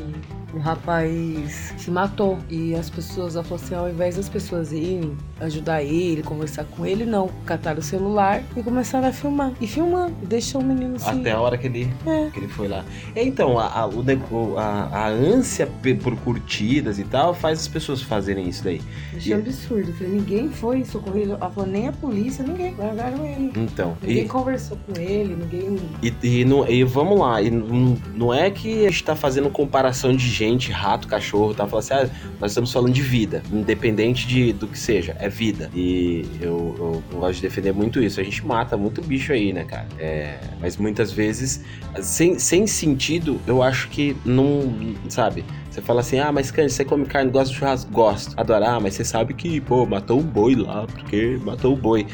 [0.54, 2.38] um rapaz se matou.
[2.50, 6.86] E as pessoas, ela falou assim, ao invés das pessoas irem ajudar ele, conversar com
[6.86, 7.28] ele, não.
[7.44, 9.52] Cataram o celular e começaram a filmar.
[9.60, 10.14] E filmando.
[10.22, 11.20] E deixou o menino assim.
[11.20, 12.30] Até a hora que ele, É.
[12.30, 12.84] que ele foi lá.
[13.14, 15.68] Então, a, a, o a- a ânsia
[16.02, 18.80] por curtidas e tal faz as pessoas fazerem isso daí.
[19.16, 19.92] Achei um absurdo.
[19.92, 21.32] Falei, ninguém foi socorrido.
[21.32, 22.74] Ela falou, nem a polícia, ninguém.
[22.76, 23.52] Largaram ele.
[23.56, 25.76] Então, Ninguém e, conversou com ele, ninguém.
[26.02, 29.50] e, e não- e vamos lá, e não, não é que a gente tá fazendo
[29.50, 31.66] comparação de gente, rato, cachorro, tá?
[31.66, 35.70] Falando assim, ah, nós estamos falando de vida, independente de, do que seja, é vida.
[35.74, 38.20] E eu, eu, gosto de defender muito isso.
[38.20, 39.86] A gente mata muito bicho aí, né, cara?
[39.98, 41.64] É, mas muitas vezes,
[42.00, 44.74] sem, sem sentido, eu acho que não,
[45.08, 45.44] sabe?
[45.70, 47.90] Você fala assim, ah, mas Cândido, você come carne, gosta de churrasco?
[47.92, 48.32] Gosto.
[48.38, 52.06] Adoro, ah, mas você sabe que, pô, matou um boi lá, porque matou o boi.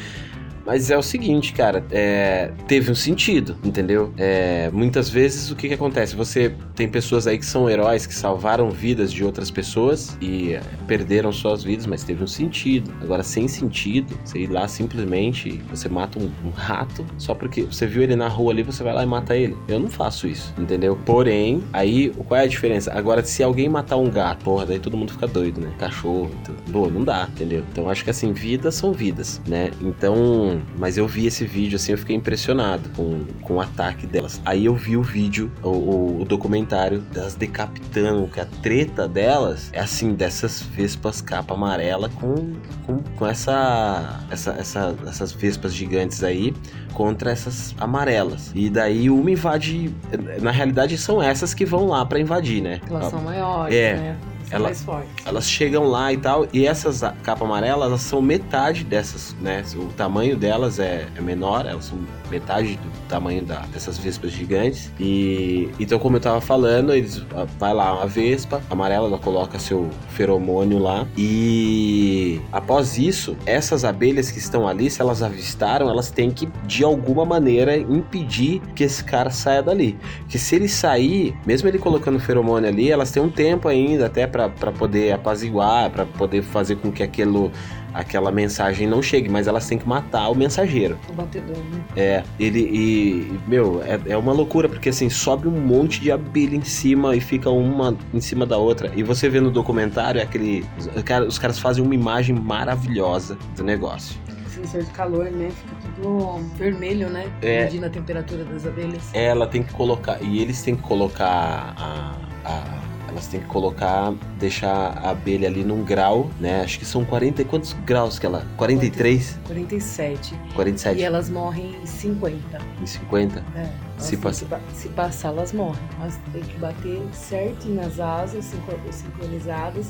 [0.65, 4.13] Mas é o seguinte, cara, é, teve um sentido, entendeu?
[4.17, 6.15] É, muitas vezes o que, que acontece?
[6.15, 10.61] Você tem pessoas aí que são heróis, que salvaram vidas de outras pessoas e é,
[10.87, 12.91] perderam suas vidas, mas teve um sentido.
[13.01, 17.85] Agora, sem sentido, você ir lá simplesmente, você mata um, um rato só porque você
[17.85, 19.57] viu ele na rua ali, você vai lá e mata ele.
[19.67, 20.97] Eu não faço isso, entendeu?
[21.05, 22.91] Porém, aí qual é a diferença?
[22.93, 25.71] Agora, se alguém matar um gato, porra, daí todo mundo fica doido, né?
[25.77, 26.57] Cachorro, tudo.
[26.71, 27.63] Pô, não dá, entendeu?
[27.71, 29.71] Então acho que assim, vidas são vidas, né?
[29.81, 34.41] Então, mas eu vi esse vídeo assim, eu fiquei impressionado com, com o ataque delas.
[34.45, 39.69] Aí eu vi o vídeo, o, o- o documentário das decapitando, que a treta delas
[39.73, 42.53] é assim, dessas vespas capa amarela com,
[42.85, 46.53] com, com essa, essa, essa- essas vespas gigantes aí
[46.93, 48.51] contra essas amarelas.
[48.53, 49.93] E daí uma invade,
[50.41, 52.79] na realidade são essas que vão lá pra invadir, né?
[52.89, 53.93] Elas são maiores, É.
[53.95, 54.17] né?
[54.53, 55.09] Ela- mais fortes.
[55.25, 59.63] Elas chegam lá e tal, e essas a- capa amarela, elas são metade dessas, né?
[59.75, 61.97] O tamanho delas é, é menor, elas são
[62.29, 64.91] metade do tamanho da- dessas vespas gigantes.
[64.99, 69.59] E então, como eu tava falando, eles ah, vai lá uma vespa amarela, ela coloca
[69.59, 71.05] seu feromônio lá.
[71.17, 76.83] E após isso, essas abelhas que estão ali, se elas avistaram, elas têm que de
[76.83, 79.97] alguma maneira impedir que esse cara saia dali.
[80.27, 84.25] Que se ele sair, mesmo ele colocando feromônio ali, elas têm um tempo ainda até
[84.27, 87.51] pra pra poder apaziguar, pra poder fazer com que aquilo,
[87.93, 90.97] aquela mensagem não chegue, mas elas têm que matar o mensageiro.
[91.09, 91.81] O batedor, né?
[91.95, 93.39] É, ele e.
[93.47, 97.19] Meu, é, é uma loucura, porque assim, sobe um monte de abelha em cima e
[97.21, 98.91] fica uma em cima da outra.
[98.95, 100.65] E você vê no documentário é aquele.
[100.77, 104.17] Os, cara- os caras fazem uma imagem maravilhosa do negócio.
[104.47, 105.49] Sensor de calor, né?
[105.49, 107.25] Fica tudo vermelho, né?
[107.41, 107.63] É.
[107.65, 109.09] Medindo a temperatura das abelhas.
[109.13, 110.21] Ela tem que colocar.
[110.21, 112.15] E eles têm que colocar a.
[112.45, 112.82] a-
[113.13, 116.61] elas têm que colocar, deixar a abelha ali num grau, né?
[116.61, 117.41] Acho que são 40.
[117.41, 118.45] e Quantos graus que ela.
[118.57, 119.39] 43?
[119.45, 120.35] 47.
[120.55, 120.99] 47?
[120.99, 122.59] E elas morrem em 50.
[122.81, 123.39] Em 50?
[123.55, 125.81] É, elas Se passa- ba- se passar, elas morrem.
[125.99, 129.87] Elas têm que bater certinho nas asas, sincro- sincronizadas,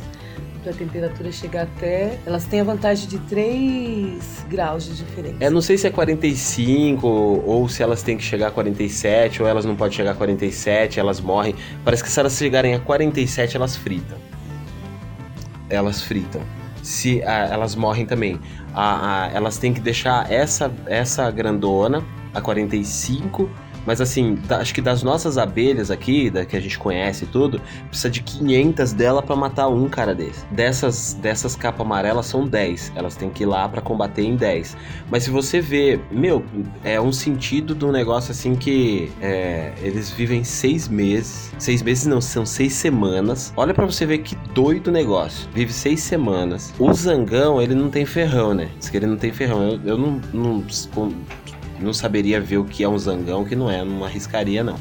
[0.63, 2.17] para a temperatura chegar até.
[2.25, 5.35] Elas têm a vantagem de 3 graus de diferença.
[5.39, 9.47] É, não sei se é 45 ou se elas têm que chegar a 47 ou
[9.47, 11.53] elas não podem chegar a 47, elas morrem.
[11.83, 14.17] Parece que se elas chegarem a 47, elas fritam.
[15.69, 16.41] Elas fritam.
[16.81, 18.39] Se ah, elas morrem também.
[18.73, 23.49] A- a- elas têm que deixar essa essa grandona a 45,
[23.85, 27.27] mas assim, da- acho que das nossas abelhas aqui, da que a gente conhece e
[27.27, 30.45] tudo, precisa de 500 dela pra matar um cara desse.
[30.51, 32.91] Dessas dessas capas amarelas são 10.
[32.95, 34.75] Elas têm que ir lá pra combater em 10.
[35.09, 36.43] Mas se você vê, meu,
[36.83, 41.51] é um sentido de um negócio assim que é, eles vivem seis meses.
[41.59, 43.53] Seis meses não, são seis semanas.
[43.55, 45.47] Olha pra você ver que doido negócio.
[45.53, 46.73] Vive seis semanas.
[46.79, 48.69] O zangão, ele não tem ferrão, né?
[48.79, 49.63] Diz que ele não tem ferrão.
[49.63, 50.63] Eu, eu não, não,
[51.83, 53.83] não saberia ver o que é um zangão, que não é.
[53.83, 54.75] Não arriscaria, não.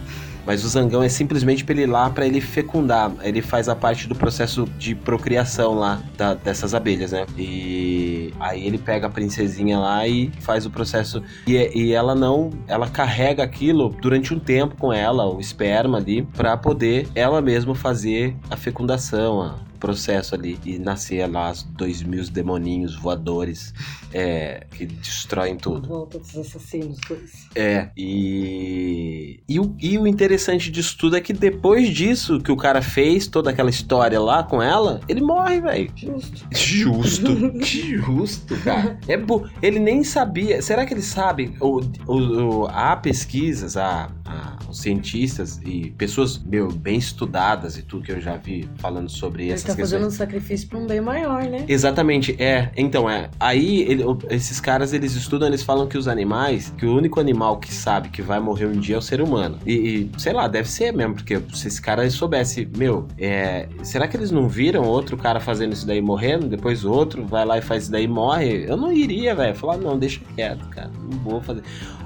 [0.45, 3.13] Mas o zangão é simplesmente pra ele ir lá pra ele fecundar.
[3.23, 7.25] Ele faz a parte do processo de procriação lá da- dessas abelhas, né?
[7.39, 11.23] E aí ele pega a princesinha lá e faz o processo.
[11.47, 12.51] E, e ela não.
[12.67, 17.73] Ela carrega aquilo durante um tempo com ela, o esperma ali, pra poder ela mesma
[17.75, 20.57] fazer a fecundação, a- processo ali.
[20.65, 23.75] E nascer lá os dois mil demoninhos voadores
[24.13, 25.89] é, que destroem tudo.
[25.89, 27.49] Volta dos assassinos, dois.
[27.57, 29.41] É, e.
[29.49, 33.27] E o, e o interessante disso tudo é que depois disso que o cara fez,
[33.27, 35.91] toda aquela história lá com ela, ele morre, velho.
[35.97, 36.47] Justo.
[36.53, 37.27] Justo,
[38.07, 38.99] justo, cara.
[39.09, 39.49] É bo...
[39.61, 40.63] Ele nem sabia.
[40.63, 41.55] Será que ele sabe?
[41.61, 47.83] O, o, o- há pesquisas, há, há os cientistas e pessoas meu, bem estudadas e
[47.83, 51.01] tudo que eu já vi falando sobre essas tá fazendo um sacrifício pra um bem
[51.01, 51.65] maior, né?
[51.69, 52.71] Exatamente, é.
[52.77, 53.29] Então, é.
[53.39, 57.59] Aí, ele- esses caras, eles estudam, eles falam que os animais, que o único animal
[57.59, 59.59] que sabe que vai morrer um dia é o ser humano.
[59.67, 64.07] E, e, sei lá, deve ser mesmo, porque se esse cara soubesse, meu, é, será
[64.09, 66.47] que eles não viram outro cara fazendo isso daí morrendo?
[66.49, 68.65] Depois outro vai lá e faz isso daí e morre?
[68.69, 69.55] Eu não iria, velho.
[69.55, 70.91] Falar, não, deixa quieto, cara.
[71.11, 71.63] Não vou fazer.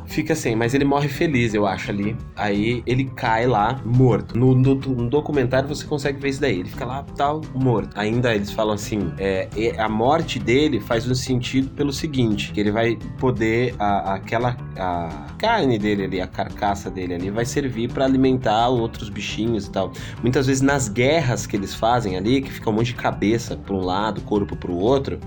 [0.07, 2.17] Fica assim, mas ele morre feliz, eu acho, ali.
[2.37, 4.39] Aí ele cai lá, morto.
[4.39, 6.61] No, no- no documentário você consegue ver isso daí.
[6.61, 7.91] Ele fica lá, tal, morto.
[7.99, 12.71] Ainda eles falam assim: é, a morte dele faz um sentido pelo seguinte: que ele
[12.71, 13.75] vai poder.
[13.79, 14.57] A, aquela.
[14.79, 19.71] A carne dele ali, a carcaça dele ali, vai servir pra alimentar outros bichinhos e
[19.71, 19.93] tal.
[20.23, 23.75] Muitas vezes nas guerras que eles fazem ali, que fica um monte de cabeça pra
[23.75, 25.19] um lado, corpo pro outro.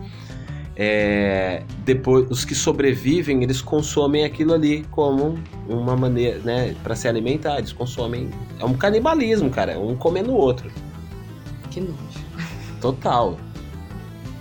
[0.81, 5.37] É, depois os que sobrevivem eles consomem aquilo ali como
[5.67, 7.57] uma maneira né para se alimentar.
[7.57, 10.71] Eles consomem é um canibalismo cara um comendo o outro.
[11.69, 11.97] Que nojo.
[12.79, 13.37] total.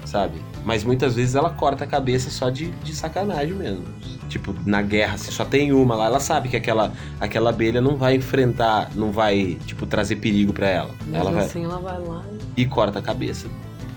[0.05, 0.41] Sabe?
[0.65, 3.85] Mas muitas vezes ela corta a cabeça só de, de sacanagem mesmo.
[4.29, 7.97] Tipo na guerra se só tem uma lá ela sabe que aquela aquela abelha não
[7.97, 10.95] vai enfrentar não vai tipo trazer perigo para ela.
[11.01, 12.25] Mesmo ela vai assim, ela vai lá
[12.57, 13.49] e corta a cabeça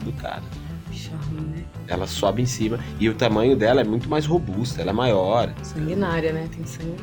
[0.04, 0.42] do cara?
[1.92, 5.54] Ela sobe em cima e o tamanho dela é muito mais robusta, ela é maior.
[5.62, 6.48] Sanguinária, né?
[6.56, 6.96] Tem sangue.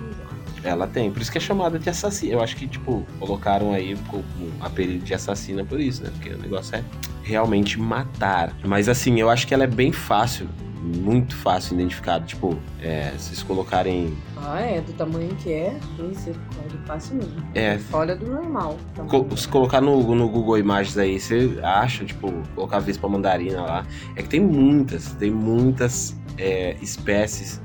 [0.64, 2.32] Ela tem, por isso que é chamada de assassina.
[2.32, 4.24] Eu acho que, tipo, colocaram aí o o
[4.60, 6.10] apelido de assassina por isso, né?
[6.14, 6.82] Porque o negócio é
[7.22, 8.52] realmente matar.
[8.64, 10.48] Mas assim, eu acho que ela é bem fácil,
[10.82, 12.24] muito fácil identificada.
[12.24, 14.16] Tipo, é, vocês colocarem.
[14.36, 17.42] Ah, é, do tamanho que é, misericórdia, fácil mesmo.
[17.54, 17.78] É.
[17.78, 18.76] Fora do normal.
[19.08, 23.86] Co- se colocar no, no Google Imagens aí, você acha, tipo, colocar Vespa mandarina lá.
[24.16, 27.60] É que tem muitas, tem muitas é, espécies.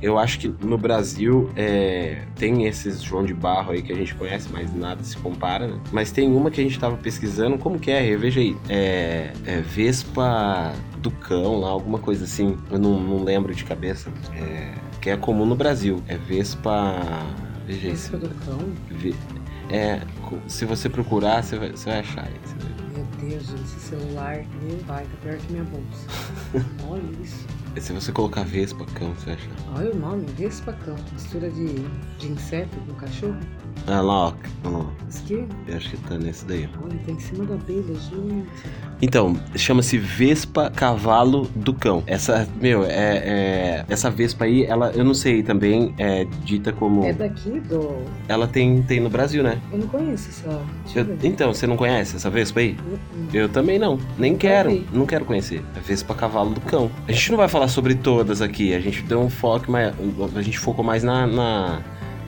[0.00, 4.14] Eu acho que no Brasil é, tem esses João de Barro aí que a gente
[4.14, 5.80] conhece, mas nada se compara, né?
[5.90, 8.16] Mas tem uma que a gente tava pesquisando, como que é?
[8.16, 8.56] Veja aí.
[8.68, 12.56] É, é Vespa do cão lá, alguma coisa assim.
[12.70, 14.10] Eu não, não lembro de cabeça.
[14.34, 16.02] É, que é comum no Brasil.
[16.08, 16.96] É Vespa.
[17.66, 18.58] Veja Vespa do cão?
[18.90, 19.14] Ve-
[19.70, 20.00] É,
[20.46, 22.22] se você procurar, você vai, você vai achar.
[22.22, 26.06] vai- Meu Deus, gente, esse celular, meu pai, tá pior que minha bolsa.
[26.88, 27.46] Olha isso.
[27.76, 29.50] Se você colocar Vespa, cão, você vai achar.
[29.76, 30.96] Olha o nome, Vespa cão.
[31.12, 31.74] Mistura de,
[32.18, 33.36] de inseto com cachorro.
[33.86, 34.84] Ah, lá, ó.
[35.08, 36.68] Isso aqui, eu acho que tá nesse daí.
[36.74, 36.84] ó.
[36.84, 38.46] olha, tá em cima da abelha, gente.
[39.00, 42.02] Então, chama-se Vespa Cavalo do Cão.
[42.06, 47.04] Essa, meu, é, é- Essa Vespa aí, ela, eu não sei também, é dita como.
[47.04, 48.02] É daqui do...
[48.26, 49.60] Ela tem, tem no Brasil, né?
[49.72, 50.60] Eu não conheço essa...
[50.98, 52.76] Eu então, você não conhece essa Vespa aí?
[52.84, 53.98] Hum, Eu também não.
[54.18, 54.84] Nem quero.
[54.92, 55.62] Não quero conhecer.
[55.76, 56.90] É Vespa Cavalo do Cão.
[57.06, 58.72] A gente não vai falar falar sobre todas aqui.
[58.72, 59.92] A gente deu um foco, mais,
[60.36, 61.80] a gente focou mais na, na,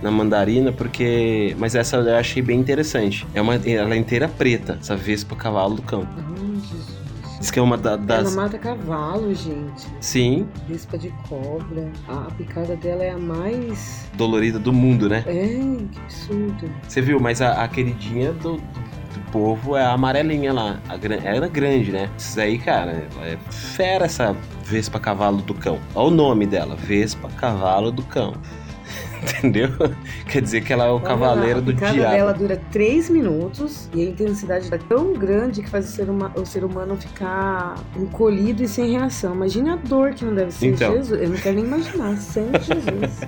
[0.03, 1.55] na mandarina, porque.
[1.59, 3.25] Mas essa eu achei bem interessante.
[3.33, 5.83] É uma, ela é inteira preta, essa vespa cavalo do.
[5.97, 7.01] Ai, Jesus.
[7.39, 8.33] Diz que é uma da- das.
[8.35, 9.87] Ela mata cavalo, gente.
[10.01, 11.91] Sim, Vespa de cobra.
[12.09, 14.11] A, a picada dela é a mais.
[14.15, 15.23] dolorida do mundo, né?
[15.27, 15.47] É,
[15.93, 16.71] que absurdo.
[16.89, 18.61] Você viu, mas a, a queridinha do,
[19.15, 20.81] do, povo é a amarelinha lá.
[20.89, 22.09] A, é grande, né?
[22.17, 24.35] Isso aí, cara, é fera essa
[24.65, 25.79] Vespa Cavalo do Cão.
[25.95, 28.35] Olha o nome dela, Vespa Cavalo do Cão.
[29.23, 29.69] Entendeu?
[30.27, 32.11] Quer dizer que ela é o Olha cavaleiro lá, do a picada diabo.
[32.17, 36.33] dela dura 3 minutos e a intensidade é tão grande que faz o ser, huma-
[36.35, 39.35] o ser humano ficar encolhido e sem reação.
[39.35, 40.69] Imagine a dor que não deve ser.
[40.69, 40.93] Então.
[40.95, 42.17] Jesus, eu não quero nem imaginar.
[42.17, 43.21] Santo Jesus.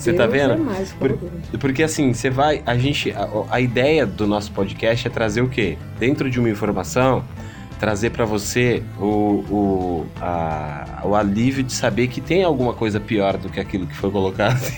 [0.00, 0.54] Você tá vendo?
[0.54, 1.18] É mais, Por-
[1.60, 2.62] Porque assim, você vai.
[2.64, 3.10] A gente.
[3.12, 5.76] A, a ideia do nosso podcast é trazer o quê?
[5.98, 7.24] Dentro de uma informação,
[7.80, 9.04] trazer pra você o,
[9.50, 13.96] o, a- o alívio de saber que tem alguma coisa pior do que aquilo que
[13.96, 14.60] foi colocado.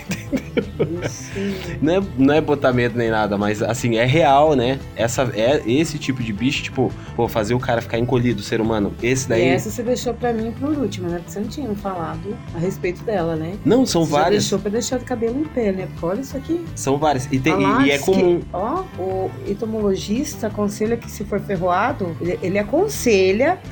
[1.81, 4.79] Não é, não é botamento nem nada, mas assim, é real, né?
[4.95, 8.61] Essa, é esse tipo de bicho, tipo, pô, fazer o cara ficar encolhido, o ser
[8.61, 8.93] humano.
[9.01, 9.43] Esse E daí.
[9.47, 11.17] essa você deixou pra mim por último, né?
[11.17, 13.53] Porque você não tinha falado a respeito dela, né?
[13.65, 14.43] Não, são você várias.
[14.43, 15.87] deixou pra deixar o cabelo em pé, né?
[15.91, 16.63] Porque olha isso aqui.
[16.75, 17.27] São várias.
[17.31, 18.41] E, tem, e, e é diz que- comum.
[18.53, 22.92] ó, o entomologista aconselha que se for ferroado, ele, ele aconselha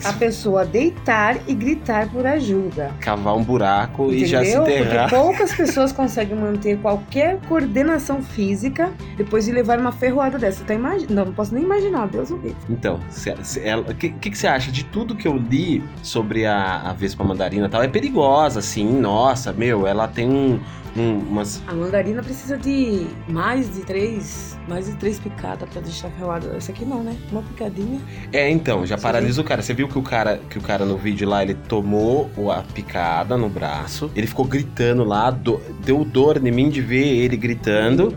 [0.04, 2.92] a pessoa a deitar e gritar por ajuda.
[3.00, 4.64] Cavar um buraco e já se Entendeu?
[4.64, 5.10] enterrar.
[5.10, 10.64] Porque poucas pessoas conseguem manter qualquer coordenação física depois de levar uma ferroada dessa.
[10.64, 11.08] Tá imagi...
[11.10, 12.56] Não, não posso nem imaginar, Deus o livre.
[12.70, 13.00] Então,
[13.90, 17.24] o que, que, que você acha de tudo que eu li sobre a, a Vespa
[17.24, 17.84] Mandarina e tal?
[17.84, 20.60] É perigosa, assim, nossa, meu, ela tem um,
[20.96, 21.62] um- umas.
[21.68, 26.56] A mandarina precisa de mais de três, mais de três picadas pra deixar ferroada.
[26.58, 27.16] Essa aqui não, né?
[27.32, 28.00] Uma picadinha.
[28.34, 29.62] É, então, já Você paralisa o cara.
[29.62, 33.38] Você viu que o cara, que o cara no vídeo lá, ele tomou a picada
[33.38, 38.12] no braço, ele ficou gritando lá, do- deu dor em mim de ver ele gritando.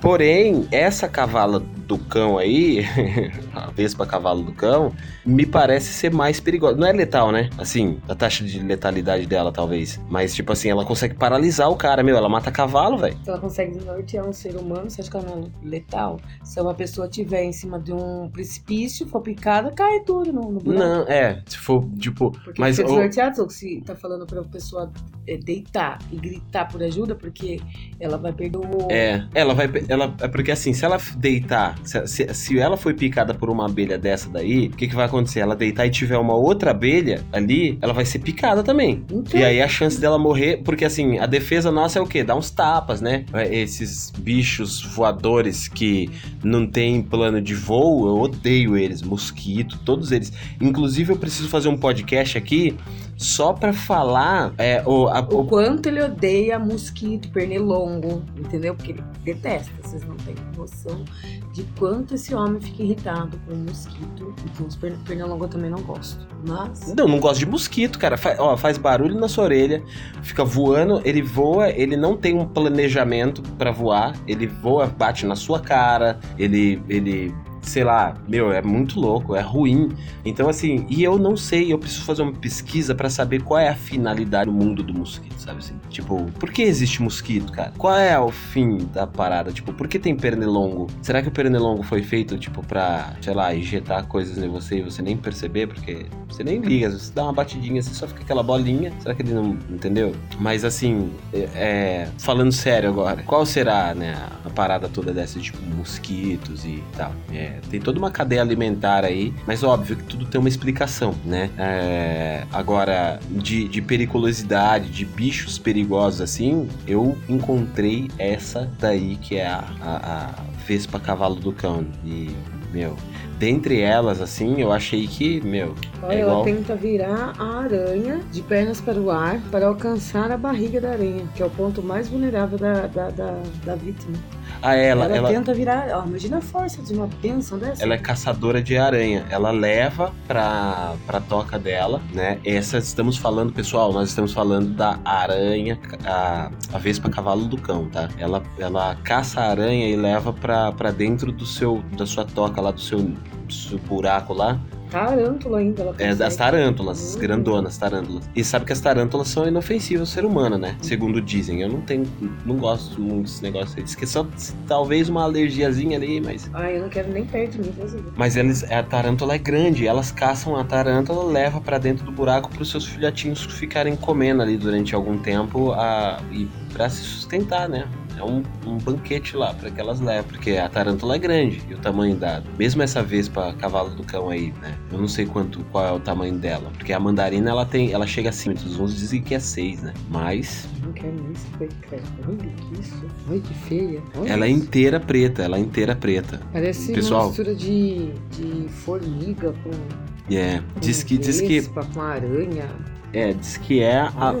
[0.00, 2.84] Porém, essa cavala do cão aí,
[3.54, 4.92] a Vespa cavalo do cão,
[5.24, 6.76] me parece ser mais perigosa.
[6.76, 7.48] Não é letal, né?
[7.56, 9.98] Assim, a taxa de letalidade dela, talvez.
[10.08, 12.14] Mas, tipo assim, ela consegue paralisar o cara, meu.
[12.16, 13.16] Ela mata cavalo, velho.
[13.24, 16.20] Se ela consegue desnortear um ser humano, você acha que ela não é letal?
[16.44, 20.60] Se uma pessoa estiver em cima de um precipício, for picada, cai tudo no, no
[20.60, 20.84] buraco.
[20.84, 21.42] Não, é.
[21.46, 22.32] Se for, tipo.
[22.44, 24.92] Porque Mas fica o- desnorteado, ou se tá falando pra pessoa
[25.26, 27.60] é, deitar e gritar por ajuda, porque
[27.98, 28.88] ela vai perder o...
[28.90, 29.70] É, ela vai.
[29.88, 33.66] Ela, é porque assim, se ela deitar, se, se, se ela foi picada por uma
[33.66, 35.40] abelha dessa daí, o que, que vai acontecer?
[35.40, 39.04] Ela deitar e tiver uma outra abelha ali, ela vai ser picada também.
[39.10, 42.22] Então, E aí a chance dela morrer, porque assim, a defesa nossa é o quê?
[42.24, 43.24] Dar uns tapas, né?
[43.50, 46.10] Esses bichos voadores que
[46.42, 50.32] não tem plano de voo, eu odeio eles, mosquito, todos eles.
[50.60, 52.74] Inclusive eu preciso fazer um podcast aqui
[53.16, 58.74] só pra falar é, o, a- o o- quanto ele odeia mosquito, pernilongo, entendeu?
[58.76, 59.02] Porque ele
[59.34, 61.04] detesta, vocês não têm noção
[61.52, 64.34] de quanto esse homem fica irritado com o mosquito.
[64.44, 66.26] Então os per- pernilongo eu também não gosto.
[66.46, 66.94] Mas...
[66.94, 68.16] Não, não gosto de mosquito, cara.
[68.16, 69.82] Fa- ó, faz barulho na sua orelha,
[70.22, 75.36] fica voando, ele voa, ele não tem um planejamento pra voar, ele voa, bate na
[75.36, 77.34] sua cara, ele, ele,
[77.68, 79.90] sei lá, meu, é muito louco, é ruim.
[80.24, 83.68] Então, assim, e eu não sei, eu preciso fazer uma pesquisa pra saber qual é
[83.68, 85.74] a finalidade do mundo do mosquito, sabe assim?
[85.90, 87.72] Tipo, por que existe mosquito, cara?
[87.76, 89.52] Qual é o fim da parada?
[89.52, 90.86] Tipo, por que tem pernilongo?
[91.02, 94.82] Será que o pernilongo foi feito, tipo, pra, sei lá, injetar coisas em você e
[94.82, 95.66] você nem perceber?
[95.66, 98.92] Porque você nem liga, você dá uma batidinha, você só fica aquela bolinha.
[99.00, 99.58] Será que ele não.
[99.70, 100.14] Entendeu?
[100.38, 104.14] Mas assim, é, é, falando sério agora, qual será, né,
[104.44, 107.12] a parada toda dessa, tipo, mosquitos e tal?
[107.32, 111.50] É, tem toda uma cadeia alimentar aí, mas óbvio que tudo tem uma explicação, né?
[111.58, 119.46] É, agora, de, de periculosidade, de bichos perigosos assim, eu encontrei essa daí que é
[119.46, 119.96] a, a,
[120.26, 120.34] a
[120.66, 121.86] Vespa Cavalo do Cão.
[122.04, 122.30] E,
[122.72, 122.96] meu,
[123.38, 126.44] dentre elas, assim, eu achei que, meu, Olha, é ela igual.
[126.44, 131.26] tenta virar a aranha de pernas para o ar para alcançar a barriga da aranha,
[131.34, 134.16] que é o ponto mais vulnerável da, da, da, da vítima.
[134.62, 135.88] Ah, ela, Ela, ela, tenta virar.
[135.92, 137.82] Ó, imagina a força de uma bênção dessa.
[137.82, 139.24] ela é caçadora de aranha.
[139.30, 142.38] Ela leva pra, pra toca dela, né?
[142.44, 147.88] Essa estamos falando, pessoal, nós estamos falando da aranha, a, a Vespa Cavalo do Cão,
[147.88, 148.08] tá?
[148.18, 152.60] Ela, ela caça a aranha e leva pra, pra dentro do seu, da sua toca
[152.60, 154.60] lá, do seu, do seu buraco lá,
[154.90, 155.82] tarântula ainda.
[155.82, 157.18] Ela É das tarântulas, as Hum.
[157.20, 158.28] grandonas tarântulas.
[158.34, 160.76] E sabe que as tarântulas são inofensivas ao ser humano, né?
[160.82, 161.62] Segundo dizem.
[161.62, 162.06] Eu não tenho,
[162.44, 163.82] não gosto muito desse negócio aí.
[163.82, 164.26] Diz que só
[164.66, 166.50] talvez uma alergiazinha ali, mas.
[166.54, 168.12] Ai, eu não quero nem perto de mim, Deus me livre.
[168.16, 172.50] Mas eles, a tarântula é grande, elas caçam a tarântula, leva pra dentro do buraco
[172.50, 177.68] para os seus filhotinhos ficarem comendo ali durante algum tempo a, e para se sustentar,
[177.68, 177.86] né?
[178.18, 181.74] É um, um banquete lá para que elas levem, porque a tarântula é grande e
[181.74, 182.42] o tamanho da.
[182.58, 184.76] Mesmo essa vespa cavalo do cão aí, né?
[184.92, 188.06] Eu não sei quanto qual é o tamanho dela, porque a mandarina ela tem, ela
[188.06, 189.94] chega acima dos uns dizem que é 6, né?
[190.10, 192.02] Mas Não quero nem saber, cara.
[192.26, 193.06] Olha que isso.
[193.30, 194.02] Olha que feia.
[194.16, 194.64] Olha ela é isso.
[194.64, 196.40] inteira preta, ela é inteira preta.
[196.52, 197.20] Parece Pessoal.
[197.22, 202.66] uma mistura de, de formiga com, É, com diz que diz que vespa, com aranha.
[203.12, 204.34] É, diz que é a,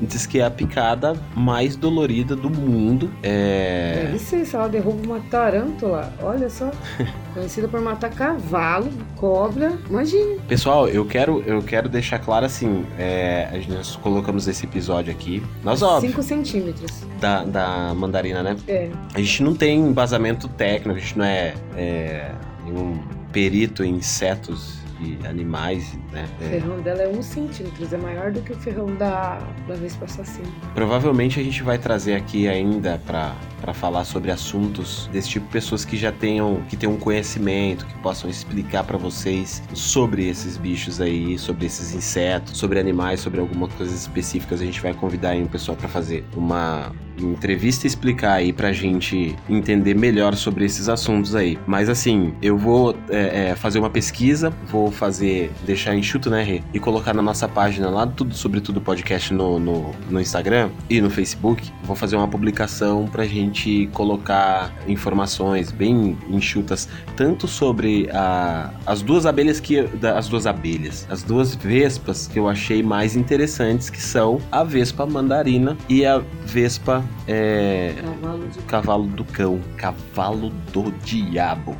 [0.00, 3.10] diz que é a picada mais dolorida do mundo.
[3.22, 6.70] É, Deve ser, se ela derruba uma tarântula, olha só.
[7.34, 9.78] Conhecida por matar cavalo, cobra.
[9.88, 10.36] Imagina.
[10.46, 15.82] Pessoal, eu quero, eu quero deixar claro assim, é, nós colocamos esse episódio aqui, nós
[15.82, 16.90] óbvio, 5 centímetros.
[17.20, 18.56] da, da mandarina, né?
[18.68, 18.90] É.
[19.14, 22.30] A gente não tem embasamento técnico, a gente não é, é
[22.64, 23.00] nenhum
[23.32, 26.28] perito em insetos e animais, né?
[26.40, 30.04] O ferrão dela é 1 centímetro, é maior do que o ferrão da, da Vespa
[30.04, 30.48] Assassina.
[30.74, 35.84] provavelmente a gente vai trazer aqui ainda para para falar sobre assuntos desse tipo, pessoas
[35.84, 41.00] que já tenham que tenham um conhecimento, que possam explicar para vocês sobre esses bichos
[41.00, 44.60] aí, sobre esses insetos, sobre animais, sobre algumas coisas específicas.
[44.60, 48.72] A gente vai convidar aí um pessoal para fazer uma entrevista e explicar aí pra
[48.72, 51.58] gente entender melhor sobre esses assuntos aí.
[51.66, 56.62] Mas assim, eu vou é, é, fazer uma pesquisa, vou fazer, deixar enxuto, né, Rê?
[56.72, 60.70] E colocar na nossa página lá do Tudo Sobre Tudo Podcast no, no, no Instagram
[60.88, 61.70] e no Facebook.
[61.84, 63.51] Vou fazer uma publicação pra gente
[63.92, 69.82] colocar informações bem enxutas, tanto sobre a, as duas abelhas que.
[69.82, 74.62] da- As duas abelhas, as duas vespas que eu achei mais interessantes, que são a
[74.64, 79.60] Vespa Mandarina e a Vespa é, Cavalo de Cavalo do Cão.
[79.76, 81.76] Cavalo do Diabo.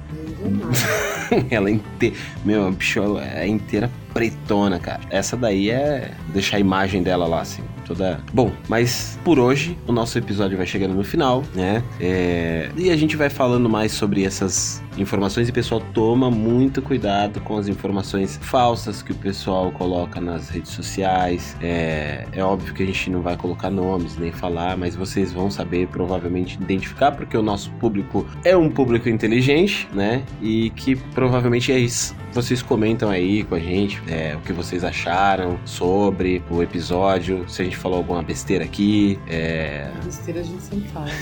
[1.51, 2.16] Ela é inteira.
[2.45, 5.01] Meu, a bicho é inteira pretona, cara.
[5.11, 6.11] Essa daí é.
[6.33, 7.62] Deixar a imagem dela lá, assim.
[7.93, 8.20] Toda.
[8.32, 11.82] Bom, mas por hoje o nosso episódio vai chegando no final, né?
[12.01, 17.40] É, E a gente vai falando mais sobre essas informações e pessoal toma muito cuidado
[17.40, 21.57] com as informações falsas que o pessoal coloca nas redes sociais.
[21.61, 25.51] É, é óbvio que a gente não vai colocar nomes nem falar, mas vocês vão
[25.51, 30.22] saber provavelmente identificar porque o nosso público é um público inteligente, né?
[30.40, 32.14] E que provavelmente é isso.
[32.32, 37.61] Vocês comentam aí com a gente é, o que vocês acharam sobre o episódio, se
[37.61, 41.12] a gente falou alguma besteira aqui, é, Besteira a gente sempre fala, né?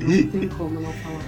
[0.00, 1.20] Não tem como não falar.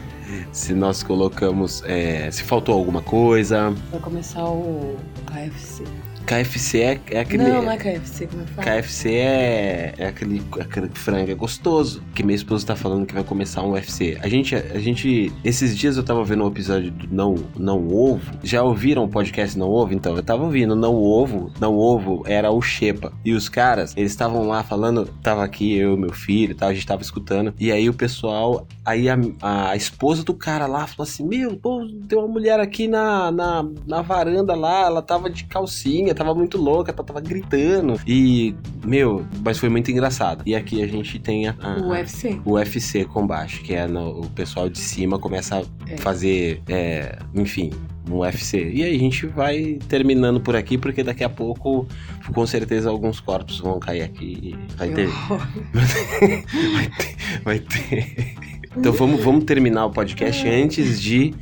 [0.51, 3.71] se nós colocamos, é, se faltou alguma coisa.
[3.91, 4.97] Vai começar o
[5.27, 5.85] KFC.
[6.25, 7.45] KFC é, é aquele.
[7.45, 8.83] Não, não é KFC, como é que fala?
[8.83, 12.03] KFC é, é aquele, aquele frango é gostoso.
[12.15, 14.19] Que minha esposa tá falando que vai começar um UFC.
[14.23, 15.33] A gente, a gente.
[15.45, 18.33] Esses dias eu tava vendo o episódio do Não, não Ovo.
[18.43, 19.93] Já ouviram o podcast Não Ovo?
[19.93, 21.53] Então, eu tava ouvindo Não Ovo.
[21.61, 23.13] Não Ovo era o Shepa.
[23.25, 25.07] E os caras, eles estavam lá falando.
[25.23, 27.53] Tava aqui, eu e meu filho e tal, a gente tava escutando.
[27.59, 28.67] E aí o pessoal.
[28.85, 32.89] Aí a, a esposa do cara lá falou assim: Meu, pô, tem uma mulher aqui
[32.89, 38.01] na, na, na varanda lá, ela tava de calcinha, tava muito louca, tava gritando.
[38.07, 38.55] E,
[38.85, 40.43] meu, mas foi muito engraçado.
[40.47, 42.41] E aqui a gente tem a, a- O UFC.
[42.45, 45.63] o UFC combate, que é no- o pessoal de cima começa a
[45.93, 45.97] É.
[45.99, 47.71] fazer, é, enfim,
[48.11, 48.71] um UFC.
[48.73, 51.87] E aí a gente vai terminando por aqui, porque daqui a pouco,
[52.33, 54.55] com certeza, alguns corpos vão cair aqui.
[54.77, 55.09] Vai ter,
[55.73, 57.17] vai ter.
[57.45, 58.35] Vai ter.
[58.77, 61.33] Então vamos, vamos terminar o podcast antes de,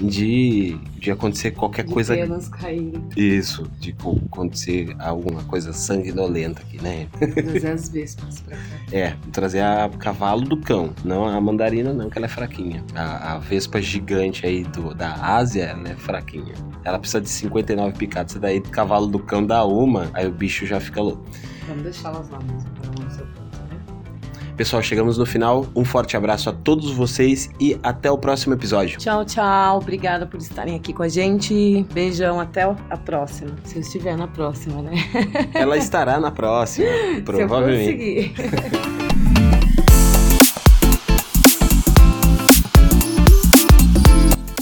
[0.00, 2.14] de, de acontecer qualquer De coisa.
[2.14, 3.02] penas caírem.
[3.16, 7.06] Isso, de co- acontecer alguma coisa sanguinolenta aqui, né?
[7.34, 8.62] Trazer as vespas pra cá.
[8.92, 12.84] É, trazer a cavalo do cão, não a mandarina não, que ela é fraquinha.
[12.94, 16.54] A, a vespa gigante aí do, da Ásia, ela é fraquinha.
[16.84, 20.80] Ela precisa de 59 picadas, daí cavalo do cão dá uma, aí o bicho já
[20.80, 21.24] fica louco.
[21.66, 22.70] Vamos deixá-las lá mesmo,
[24.58, 25.68] Pessoal, chegamos no final.
[25.72, 28.98] Um forte abraço a todos vocês e até o próximo episódio.
[28.98, 29.78] Tchau, tchau.
[29.78, 31.86] Obrigada por estarem aqui com a gente.
[31.94, 33.52] Beijão, até a próxima.
[33.62, 34.94] Se eu estiver na próxima, né?
[35.54, 36.88] Ela estará na próxima,
[37.24, 38.34] provavelmente.
[38.34, 38.98] Se eu conseguir.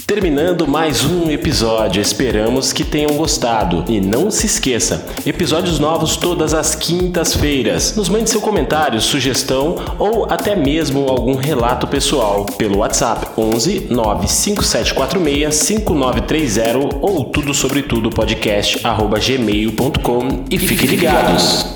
[0.06, 3.84] Terminando mais um episódio, esperamos que tenham gostado.
[3.88, 7.96] E não se esqueça, episódios novos todas as quintas-feiras.
[7.96, 15.52] Nos mande seu comentário, sugestão ou até mesmo algum relato pessoal pelo WhatsApp 11 95746
[15.56, 21.75] 5930 ou tudo sobre tudo podcast arroba gmail.com e fiquem ligados.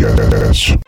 [0.00, 0.80] Podcast.